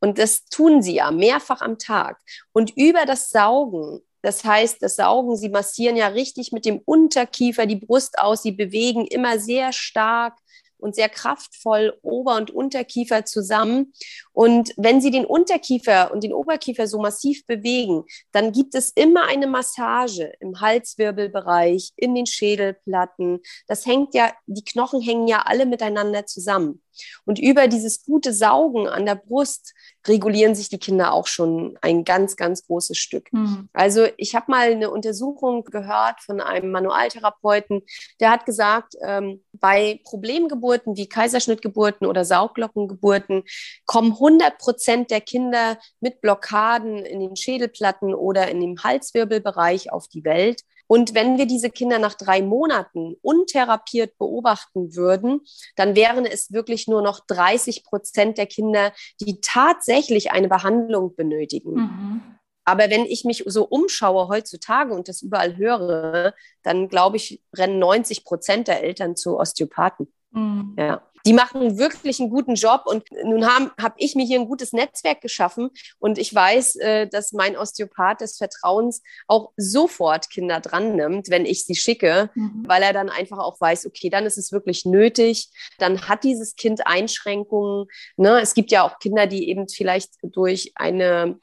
Und 0.00 0.18
das 0.18 0.44
tun 0.46 0.82
sie 0.82 0.96
ja 0.96 1.10
mehrfach 1.10 1.60
am 1.60 1.78
Tag. 1.78 2.18
Und 2.52 2.76
über 2.76 3.04
das 3.04 3.30
Saugen, 3.30 4.00
das 4.22 4.44
heißt, 4.44 4.82
das 4.82 4.96
Saugen, 4.96 5.36
sie 5.36 5.48
massieren 5.48 5.96
ja 5.96 6.08
richtig 6.08 6.52
mit 6.52 6.64
dem 6.64 6.80
Unterkiefer 6.84 7.66
die 7.66 7.76
Brust 7.76 8.18
aus, 8.18 8.42
sie 8.42 8.52
bewegen 8.52 9.06
immer 9.06 9.38
sehr 9.38 9.72
stark 9.72 10.38
und 10.78 10.94
sehr 10.94 11.08
kraftvoll 11.08 11.98
Ober- 12.02 12.36
und 12.36 12.50
Unterkiefer 12.50 13.24
zusammen. 13.24 13.92
Und 14.32 14.72
wenn 14.76 15.00
Sie 15.00 15.10
den 15.10 15.26
Unterkiefer 15.26 16.12
und 16.12 16.22
den 16.22 16.32
Oberkiefer 16.32 16.86
so 16.86 16.98
massiv 16.98 17.44
bewegen, 17.46 18.04
dann 18.32 18.52
gibt 18.52 18.74
es 18.74 18.90
immer 18.90 19.24
eine 19.26 19.46
Massage 19.46 20.32
im 20.40 20.60
Halswirbelbereich, 20.60 21.92
in 21.96 22.14
den 22.14 22.26
Schädelplatten. 22.26 23.40
Das 23.66 23.86
hängt 23.86 24.14
ja, 24.14 24.32
die 24.46 24.64
Knochen 24.64 25.00
hängen 25.00 25.28
ja 25.28 25.42
alle 25.42 25.66
miteinander 25.66 26.26
zusammen. 26.26 26.82
Und 27.24 27.38
über 27.38 27.68
dieses 27.68 28.04
gute 28.04 28.32
Saugen 28.32 28.88
an 28.88 29.06
der 29.06 29.16
Brust 29.16 29.74
regulieren 30.06 30.54
sich 30.54 30.68
die 30.68 30.78
Kinder 30.78 31.12
auch 31.12 31.26
schon 31.26 31.76
ein 31.82 32.04
ganz, 32.04 32.36
ganz 32.36 32.66
großes 32.66 32.96
Stück. 32.96 33.32
Mhm. 33.32 33.68
Also 33.72 34.06
ich 34.16 34.34
habe 34.34 34.50
mal 34.50 34.70
eine 34.70 34.90
Untersuchung 34.90 35.64
gehört 35.64 36.20
von 36.20 36.40
einem 36.40 36.70
Manualtherapeuten, 36.70 37.82
der 38.20 38.30
hat 38.30 38.46
gesagt, 38.46 38.94
ähm, 39.02 39.42
bei 39.52 40.00
Problemgeburten 40.04 40.96
wie 40.96 41.08
Kaiserschnittgeburten 41.08 42.06
oder 42.06 42.24
Sauglockengeburten 42.24 43.44
kommen 43.86 44.12
100 44.12 44.58
Prozent 44.58 45.10
der 45.10 45.20
Kinder 45.20 45.78
mit 46.00 46.20
Blockaden 46.20 46.98
in 46.98 47.20
den 47.20 47.36
Schädelplatten 47.36 48.14
oder 48.14 48.48
in 48.48 48.60
dem 48.60 48.82
Halswirbelbereich 48.82 49.92
auf 49.92 50.08
die 50.08 50.24
Welt. 50.24 50.62
Und 50.88 51.14
wenn 51.14 51.38
wir 51.38 51.46
diese 51.46 51.70
Kinder 51.70 52.00
nach 52.00 52.14
drei 52.14 52.42
Monaten 52.42 53.14
untherapiert 53.22 54.18
beobachten 54.18 54.96
würden, 54.96 55.42
dann 55.76 55.94
wären 55.94 56.26
es 56.26 56.50
wirklich 56.52 56.88
nur 56.88 57.02
noch 57.02 57.20
30 57.26 57.84
Prozent 57.84 58.38
der 58.38 58.46
Kinder, 58.46 58.92
die 59.20 59.40
tatsächlich 59.40 60.32
eine 60.32 60.48
Behandlung 60.48 61.14
benötigen. 61.14 61.74
Mhm. 61.74 62.22
Aber 62.64 62.90
wenn 62.90 63.06
ich 63.06 63.24
mich 63.24 63.44
so 63.46 63.64
umschaue 63.64 64.28
heutzutage 64.28 64.92
und 64.92 65.08
das 65.08 65.22
überall 65.22 65.56
höre, 65.56 66.34
dann 66.62 66.88
glaube 66.88 67.16
ich, 67.16 67.42
rennen 67.54 67.78
90 67.78 68.24
Prozent 68.24 68.68
der 68.68 68.82
Eltern 68.82 69.14
zu 69.14 69.38
Osteopathen. 69.38 70.12
Mhm. 70.32 70.74
Ja 70.78 71.02
die 71.28 71.34
machen 71.34 71.76
wirklich 71.76 72.20
einen 72.20 72.30
guten 72.30 72.54
Job. 72.54 72.84
Und 72.86 73.04
nun 73.22 73.46
habe 73.46 73.70
hab 73.78 73.94
ich 73.98 74.14
mir 74.14 74.24
hier 74.24 74.40
ein 74.40 74.48
gutes 74.48 74.72
Netzwerk 74.72 75.20
geschaffen. 75.20 75.68
Und 75.98 76.16
ich 76.16 76.34
weiß, 76.34 76.76
äh, 76.76 77.06
dass 77.06 77.32
mein 77.32 77.54
Osteopath 77.54 78.22
des 78.22 78.38
Vertrauens 78.38 79.02
auch 79.26 79.52
sofort 79.58 80.30
Kinder 80.30 80.60
dran 80.60 80.96
nimmt, 80.96 81.28
wenn 81.28 81.44
ich 81.44 81.66
sie 81.66 81.74
schicke, 81.74 82.30
mhm. 82.34 82.64
weil 82.66 82.82
er 82.82 82.94
dann 82.94 83.10
einfach 83.10 83.38
auch 83.38 83.60
weiß, 83.60 83.84
okay, 83.84 84.08
dann 84.08 84.24
ist 84.24 84.38
es 84.38 84.52
wirklich 84.52 84.86
nötig. 84.86 85.50
Dann 85.78 86.08
hat 86.08 86.24
dieses 86.24 86.56
Kind 86.56 86.86
Einschränkungen. 86.86 87.88
Ne? 88.16 88.40
Es 88.40 88.54
gibt 88.54 88.70
ja 88.70 88.82
auch 88.82 88.98
Kinder, 88.98 89.26
die 89.26 89.50
eben 89.50 89.68
vielleicht 89.68 90.14
durch 90.22 90.72
eine 90.76 91.38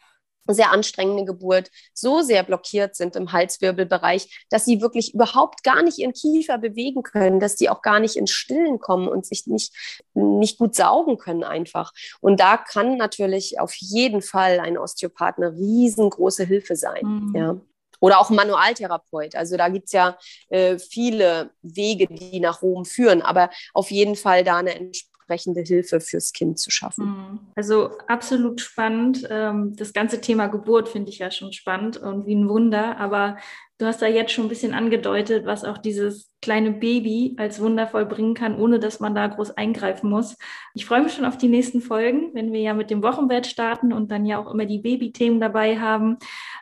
sehr 0.48 0.72
anstrengende 0.72 1.26
Geburt 1.26 1.72
so 1.94 2.22
sehr 2.22 2.44
blockiert 2.44 2.96
sind 2.96 3.16
im 3.16 3.32
Halswirbelbereich, 3.32 4.46
dass 4.50 4.66
sie 4.66 4.82
wirklich 4.82 5.14
überhaupt 5.14 5.64
gar 5.64 5.82
nicht 5.82 5.98
ihren 5.98 6.14
Kiefer 6.14 6.58
bewegen 6.58 7.04
können, 7.04 7.40
dass 7.40 7.58
sie 7.58 7.70
auch 7.70 7.82
gar 7.82 8.00
nicht 8.00 8.16
ins 8.16 8.32
Stillen 8.32 8.80
kommen 8.80 9.08
und 9.08 9.26
sich 9.26 9.48
nicht, 9.48 9.74
nicht 10.14 10.58
gut 10.58 10.76
saugen 10.76 11.18
können 11.18 11.44
einfach. 11.44 11.92
Und 12.22 12.40
da 12.40 12.58
kann 12.58 12.98
natürlich 12.98 13.60
auf 13.60 13.74
jeden 13.76 14.22
Fall 14.22 14.60
ein 14.60 14.78
Osteopath 14.78 15.38
eine 15.38 15.54
riesengroße 15.54 16.46
Hilfe 16.46 16.76
sein. 16.76 17.04
Mhm. 17.04 17.36
Ja. 17.36 17.62
Oder 18.00 18.20
auch 18.20 18.30
ein 18.30 18.36
Manualtherapeut. 18.36 19.36
Also 19.36 19.58
da 19.58 19.70
gibt 19.70 19.86
es 19.86 19.94
ja 19.94 20.18
äh, 20.50 20.78
viele 20.78 21.52
Wege, 21.62 22.08
die 22.08 22.40
nach 22.40 22.62
Rom 22.62 22.86
führen, 22.86 23.22
aber 23.22 23.50
auf 23.74 23.90
jeden 23.90 24.16
Fall 24.16 24.44
da 24.44 24.58
eine 24.58 24.76
entsprechende 24.76 25.15
entsprechende 25.26 25.62
Hilfe 25.62 26.00
fürs 26.00 26.34
Kind 26.34 26.60
zu 26.60 26.70
schaffen. 26.70 27.06
Mhm. 27.06 27.40
Also 27.56 27.98
absolut 28.08 28.62
spannend. 28.62 29.28
Ähm, 29.30 29.76
das 29.76 29.94
ganze 29.94 30.22
Thema 30.22 30.48
Geburt 30.48 30.90
finde 30.90 31.10
ich 31.10 31.20
ja 31.20 31.32
schon 31.32 31.52
spannend 31.52 31.98
und 31.98 32.28
wie 32.28 32.36
ein 32.36 32.48
Wunder. 32.48 32.98
Aber 32.98 33.38
du 33.80 33.88
hast 33.88 34.02
da 34.02 34.08
jetzt 34.08 34.32
schon 34.32 34.46
ein 34.46 34.50
bisschen 34.50 34.74
angedeutet, 34.74 35.46
was 35.46 35.64
auch 35.64 35.80
dieses 35.80 36.32
kleine 36.42 36.72
Baby 36.72 37.36
als 37.38 37.60
Wunder 37.60 37.88
vollbringen 37.88 38.36
kann, 38.36 38.60
ohne 38.60 38.80
dass 38.80 39.00
man 39.00 39.16
da 39.16 39.26
groß 39.28 39.52
eingreifen 39.52 40.10
muss. 40.10 40.38
Ich 40.76 40.86
freue 40.86 41.02
mich 41.02 41.14
schon 41.14 41.26
auf 41.26 41.38
die 41.38 41.48
nächsten 41.48 41.82
Folgen, 41.82 42.32
wenn 42.34 42.54
wir 42.54 42.62
ja 42.62 42.74
mit 42.74 42.92
dem 42.92 43.02
Wochenbett 43.02 43.48
starten 43.48 43.94
und 43.94 44.12
dann 44.12 44.26
ja 44.26 44.38
auch 44.38 44.54
immer 44.54 44.66
die 44.66 44.80
Babythemen 44.80 45.40
dabei 45.40 45.80
haben. 45.80 46.18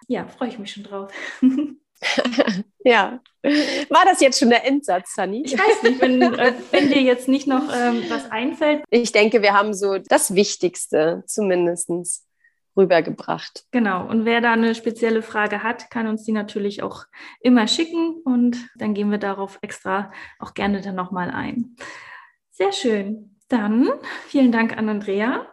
Ja, 0.07 0.27
freue 0.27 0.49
ich 0.49 0.59
mich 0.59 0.71
schon 0.71 0.83
drauf. 0.83 1.11
ja. 2.83 3.19
War 3.43 4.05
das 4.05 4.21
jetzt 4.21 4.39
schon 4.39 4.49
der 4.49 4.65
Endsatz, 4.65 5.15
Sunny? 5.15 5.43
Ich 5.45 5.57
weiß 5.57 5.83
nicht, 5.83 6.01
wenn, 6.01 6.21
äh, 6.21 6.53
wenn 6.71 6.89
dir 6.89 7.01
jetzt 7.01 7.27
nicht 7.27 7.47
noch 7.47 7.73
ähm, 7.75 8.03
was 8.09 8.31
einfällt. 8.31 8.83
Ich 8.89 9.11
denke, 9.11 9.41
wir 9.41 9.53
haben 9.53 9.73
so 9.73 9.97
das 9.97 10.33
Wichtigste 10.35 11.23
zumindest 11.27 11.89
rübergebracht. 12.77 13.65
Genau. 13.71 14.07
Und 14.07 14.25
wer 14.25 14.41
da 14.41 14.53
eine 14.53 14.75
spezielle 14.75 15.21
Frage 15.21 15.61
hat, 15.61 15.91
kann 15.91 16.07
uns 16.07 16.23
die 16.23 16.31
natürlich 16.31 16.81
auch 16.83 17.05
immer 17.41 17.67
schicken 17.67 18.21
und 18.23 18.57
dann 18.75 18.93
gehen 18.93 19.11
wir 19.11 19.17
darauf 19.19 19.59
extra 19.61 20.11
auch 20.39 20.53
gerne 20.53 20.81
dann 20.81 20.95
nochmal 20.95 21.29
ein. 21.29 21.75
Sehr 22.51 22.71
schön. 22.71 23.37
Dann 23.49 23.89
vielen 24.27 24.51
Dank 24.51 24.77
an 24.77 24.89
Andrea 24.89 25.52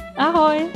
Ahoj! 0.21 0.69